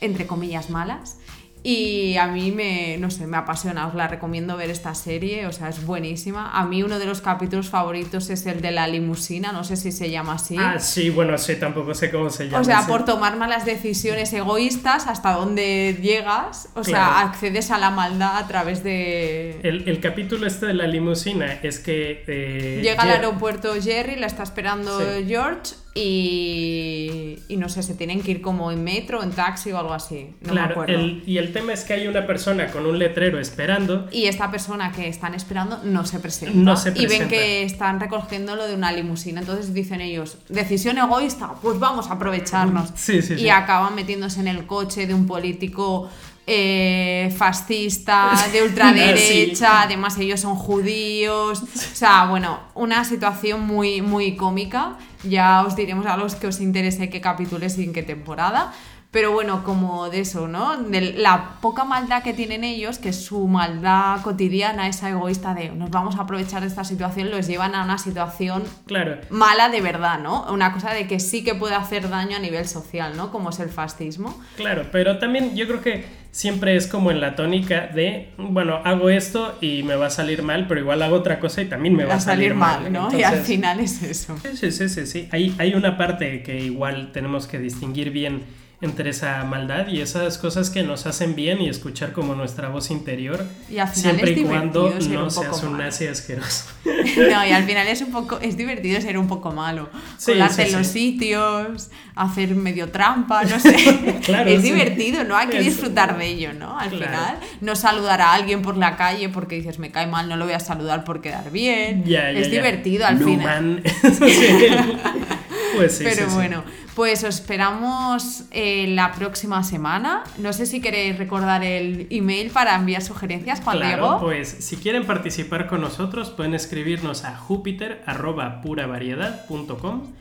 entre 0.00 0.26
comillas, 0.26 0.68
malas 0.68 1.16
y 1.62 2.16
a 2.16 2.26
mí 2.26 2.52
me, 2.52 2.96
no 2.98 3.10
sé, 3.10 3.26
me 3.26 3.36
apasiona, 3.36 3.86
os 3.86 3.94
la 3.94 4.08
recomiendo 4.08 4.56
ver 4.56 4.70
esta 4.70 4.94
serie, 4.94 5.46
o 5.46 5.52
sea, 5.52 5.68
es 5.68 5.84
buenísima. 5.84 6.50
A 6.52 6.64
mí 6.64 6.82
uno 6.82 6.98
de 6.98 7.04
los 7.04 7.20
capítulos 7.20 7.68
favoritos 7.68 8.30
es 8.30 8.46
el 8.46 8.62
de 8.62 8.70
la 8.70 8.86
limusina, 8.86 9.52
no 9.52 9.62
sé 9.62 9.76
si 9.76 9.92
se 9.92 10.10
llama 10.10 10.34
así. 10.34 10.56
Ah, 10.58 10.78
sí, 10.78 11.10
bueno, 11.10 11.36
sí, 11.36 11.56
tampoco 11.56 11.94
sé 11.94 12.10
cómo 12.10 12.30
se 12.30 12.46
llama. 12.46 12.60
O 12.60 12.64
sea, 12.64 12.86
por 12.86 13.04
tomar 13.04 13.36
malas 13.36 13.66
decisiones 13.66 14.32
egoístas, 14.32 15.06
hasta 15.06 15.32
dónde 15.32 15.98
llegas, 16.00 16.70
o 16.74 16.82
sea, 16.82 17.20
accedes 17.20 17.70
a 17.70 17.78
la 17.78 17.90
maldad 17.90 18.38
a 18.38 18.46
través 18.46 18.82
de... 18.82 19.60
El, 19.62 20.00
capítulo 20.00 20.46
este 20.46 20.66
de 20.66 20.74
la 20.74 20.86
limusina 20.86 21.52
es 21.62 21.78
que... 21.78 22.24
Eh, 22.26 22.80
Llega 22.82 23.02
al 23.02 23.10
aeropuerto 23.10 23.74
Jerry, 23.80 24.16
la 24.16 24.26
está 24.26 24.42
esperando 24.42 24.98
George 25.26 25.74
y, 25.92 27.38
y, 27.48 27.56
no 27.56 27.68
sé, 27.68 27.82
se 27.82 27.94
tienen 27.94 28.22
que 28.22 28.30
ir 28.30 28.40
como 28.40 28.70
en 28.70 28.84
metro, 28.84 29.24
en 29.24 29.32
taxi 29.32 29.72
o 29.72 29.78
algo 29.78 29.92
así. 29.92 30.34
No 30.42 30.54
me 30.54 30.60
acuerdo. 30.60 31.00
y 31.26 31.38
el 31.38 31.52
tema 31.52 31.72
es 31.72 31.82
que 31.82 31.94
hay 31.94 32.06
una 32.06 32.26
persona 32.28 32.68
con 32.68 32.86
un 32.86 32.98
letrero 32.98 33.40
esperando. 33.40 34.08
Y 34.12 34.26
esta 34.26 34.52
persona 34.52 34.92
que 34.92 35.08
están 35.08 35.34
esperando 35.34 35.80
no 35.82 36.06
se 36.06 36.20
presenta. 36.20 36.56
No 36.56 36.76
se 36.76 36.92
presenta. 36.92 37.14
Y 37.14 37.18
ven 37.18 37.28
que 37.28 37.64
están 37.64 37.98
recogiendo 37.98 38.54
lo 38.54 38.68
de 38.68 38.74
una 38.76 38.92
limusina. 38.92 39.40
Entonces 39.40 39.74
dicen 39.74 40.00
ellos, 40.00 40.38
decisión 40.48 40.96
egoísta, 40.98 41.54
pues 41.60 41.80
vamos 41.80 42.08
a 42.08 42.14
aprovecharnos. 42.14 42.90
Sí, 42.94 43.20
sí, 43.20 43.34
y 43.34 43.48
acaban 43.48 43.96
metiéndose 43.96 44.38
en 44.40 44.48
el 44.48 44.66
coche 44.66 45.08
de 45.08 45.14
un 45.14 45.26
político 45.26 46.08
eh, 46.52 47.32
fascista, 47.36 48.32
de 48.50 48.62
ultraderecha, 48.64 49.82
además 49.82 50.18
ellos 50.18 50.40
son 50.40 50.56
judíos, 50.56 51.62
o 51.62 51.94
sea, 51.94 52.26
bueno, 52.26 52.58
una 52.74 53.04
situación 53.04 53.64
muy, 53.64 54.02
muy 54.02 54.34
cómica, 54.34 54.98
ya 55.22 55.62
os 55.64 55.76
diremos 55.76 56.06
a 56.06 56.16
los 56.16 56.34
que 56.34 56.48
os 56.48 56.60
interese 56.60 57.08
qué 57.08 57.20
capítulos 57.20 57.78
y 57.78 57.84
en 57.84 57.92
qué 57.92 58.02
temporada, 58.02 58.72
pero 59.12 59.32
bueno, 59.32 59.64
como 59.64 60.08
de 60.08 60.20
eso, 60.20 60.46
¿no? 60.46 60.76
De 60.76 61.00
la 61.14 61.56
poca 61.60 61.84
maldad 61.84 62.22
que 62.22 62.32
tienen 62.32 62.62
ellos, 62.62 62.98
que 62.98 63.12
su 63.12 63.48
maldad 63.48 64.22
cotidiana, 64.22 64.86
esa 64.86 65.10
egoísta 65.10 65.52
de 65.52 65.70
nos 65.70 65.90
vamos 65.90 66.16
a 66.16 66.22
aprovechar 66.22 66.60
de 66.62 66.68
esta 66.68 66.84
situación, 66.84 67.30
los 67.30 67.48
llevan 67.48 67.74
a 67.74 67.82
una 67.82 67.98
situación 67.98 68.62
claro. 68.86 69.18
mala 69.30 69.68
de 69.68 69.80
verdad, 69.80 70.20
¿no? 70.20 70.46
Una 70.52 70.72
cosa 70.72 70.92
de 70.92 71.08
que 71.08 71.18
sí 71.18 71.42
que 71.42 71.56
puede 71.56 71.74
hacer 71.74 72.08
daño 72.08 72.36
a 72.36 72.40
nivel 72.40 72.68
social, 72.68 73.16
¿no? 73.16 73.32
Como 73.32 73.50
es 73.50 73.58
el 73.58 73.68
fascismo. 73.68 74.40
Claro, 74.56 74.86
pero 74.92 75.18
también 75.18 75.56
yo 75.56 75.66
creo 75.66 75.80
que 75.80 76.19
siempre 76.30 76.76
es 76.76 76.86
como 76.86 77.10
en 77.10 77.20
la 77.20 77.34
tónica 77.34 77.88
de, 77.88 78.30
bueno, 78.36 78.80
hago 78.84 79.10
esto 79.10 79.56
y 79.60 79.82
me 79.82 79.96
va 79.96 80.06
a 80.06 80.10
salir 80.10 80.42
mal, 80.42 80.66
pero 80.68 80.80
igual 80.80 81.02
hago 81.02 81.16
otra 81.16 81.40
cosa 81.40 81.62
y 81.62 81.66
también 81.66 81.96
me 81.96 82.04
va, 82.04 82.14
a 82.14 82.20
salir, 82.20 82.54
mal, 82.54 82.92
¿no? 82.92 83.08
y 83.16 83.22
al 83.22 83.40
final 83.40 83.80
es 83.80 84.02
eso. 84.02 84.36
Sí, 84.54 84.70
sí, 84.70 84.88
sí, 84.88 85.06
sí. 85.06 85.28
Hay, 85.32 85.54
hay 85.58 85.74
una 85.74 85.96
parte 85.96 86.42
que 86.42 86.60
igual 86.60 87.10
tenemos 87.12 87.46
que 87.46 87.58
distinguir 87.58 88.10
bien 88.10 88.42
entre 88.82 89.10
esa 89.10 89.44
maldad 89.44 89.88
y 89.88 90.00
esas 90.00 90.38
cosas 90.38 90.70
que 90.70 90.82
nos 90.82 91.04
hacen 91.06 91.34
bien 91.34 91.60
y 91.60 91.68
escuchar 91.68 92.12
como 92.12 92.34
nuestra 92.34 92.68
voz 92.70 92.90
interior. 92.90 93.44
Y 93.68 93.78
al 93.78 93.88
final 93.88 94.16
siempre 94.16 94.30
y 94.32 94.44
cuando 94.44 94.94
no 95.10 95.30
seas 95.30 95.62
un 95.62 95.78
nazi 95.78 96.06
asqueroso. 96.06 96.64
No, 97.30 97.46
y 97.46 97.52
al 97.52 97.64
final 97.64 97.86
es 97.88 98.00
un 98.00 98.10
poco, 98.10 98.38
es 98.40 98.56
divertido 98.56 99.00
ser 99.00 99.18
un 99.18 99.28
poco 99.28 99.52
malo. 99.52 99.90
Sí, 100.16 100.32
Colarte 100.32 100.66
en 100.66 100.72
los 100.72 100.86
sitios, 100.86 101.90
hacer 102.14 102.54
medio 102.54 102.90
trampa, 102.90 103.44
no 103.44 103.60
sé. 103.60 103.76
es 104.46 104.62
divertido, 104.62 105.24
¿no? 105.24 105.36
Hay 105.36 105.48
que 105.48 105.60
disfrutar 105.60 106.16
de 106.18 106.26
ello, 106.26 106.52
¿no? 106.54 106.78
Al 106.78 106.90
final, 106.90 107.38
no 107.60 107.76
saludar 107.76 108.22
a 108.22 108.32
alguien 108.32 108.62
por 108.62 108.76
la 108.76 108.96
calle 108.96 109.28
porque 109.28 109.56
dices, 109.56 109.78
me 109.78 109.90
cae 109.90 110.06
mal, 110.06 110.28
no 110.28 110.36
lo 110.36 110.46
voy 110.46 110.54
a 110.54 110.60
saludar 110.60 111.04
por 111.04 111.20
quedar 111.20 111.50
bien. 111.50 112.04
es 112.06 112.50
divertido 112.50 113.06
al 113.06 113.22
final. 113.22 113.82
pues 115.76 115.96
sí, 115.98 116.04
Pero 116.04 116.28
bueno, 116.30 116.64
pues 117.00 117.24
os 117.24 117.36
esperamos 117.36 118.44
eh, 118.50 118.86
la 118.88 119.12
próxima 119.12 119.64
semana. 119.64 120.22
No 120.36 120.52
sé 120.52 120.66
si 120.66 120.82
queréis 120.82 121.16
recordar 121.16 121.64
el 121.64 122.06
email 122.10 122.50
para 122.50 122.76
enviar 122.76 123.00
sugerencias, 123.00 123.62
Juan 123.62 123.78
claro, 123.78 124.18
Pues 124.20 124.48
si 124.60 124.76
quieren 124.76 125.06
participar 125.06 125.66
con 125.66 125.80
nosotros, 125.80 126.28
pueden 126.28 126.52
escribirnos 126.52 127.24
a 127.24 127.38
jupiter.puravariedad.com. 127.38 130.12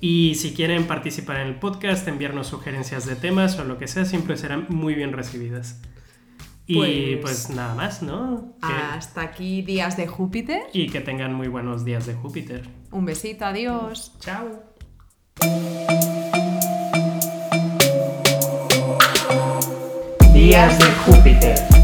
Y 0.00 0.36
si 0.36 0.54
quieren 0.54 0.86
participar 0.86 1.40
en 1.40 1.48
el 1.48 1.56
podcast, 1.56 2.08
enviarnos 2.08 2.46
sugerencias 2.46 3.04
de 3.04 3.14
temas 3.14 3.58
o 3.58 3.64
lo 3.64 3.76
que 3.76 3.86
sea, 3.86 4.06
siempre 4.06 4.38
serán 4.38 4.64
muy 4.70 4.94
bien 4.94 5.12
recibidas. 5.12 5.82
Y 6.66 7.16
pues, 7.16 7.20
pues 7.20 7.50
nada 7.50 7.74
más, 7.74 8.02
¿no? 8.02 8.56
Hasta 8.62 9.20
aquí 9.20 9.60
días 9.60 9.98
de 9.98 10.06
Júpiter. 10.06 10.62
Y 10.72 10.88
que 10.88 11.02
tengan 11.02 11.34
muy 11.34 11.48
buenos 11.48 11.84
días 11.84 12.06
de 12.06 12.14
Júpiter. 12.14 12.66
Un 12.90 13.04
besito, 13.04 13.44
adiós. 13.44 14.14
Chao. 14.18 14.72
Días 20.42 20.76
de 20.76 20.86
Júpiter. 21.06 21.81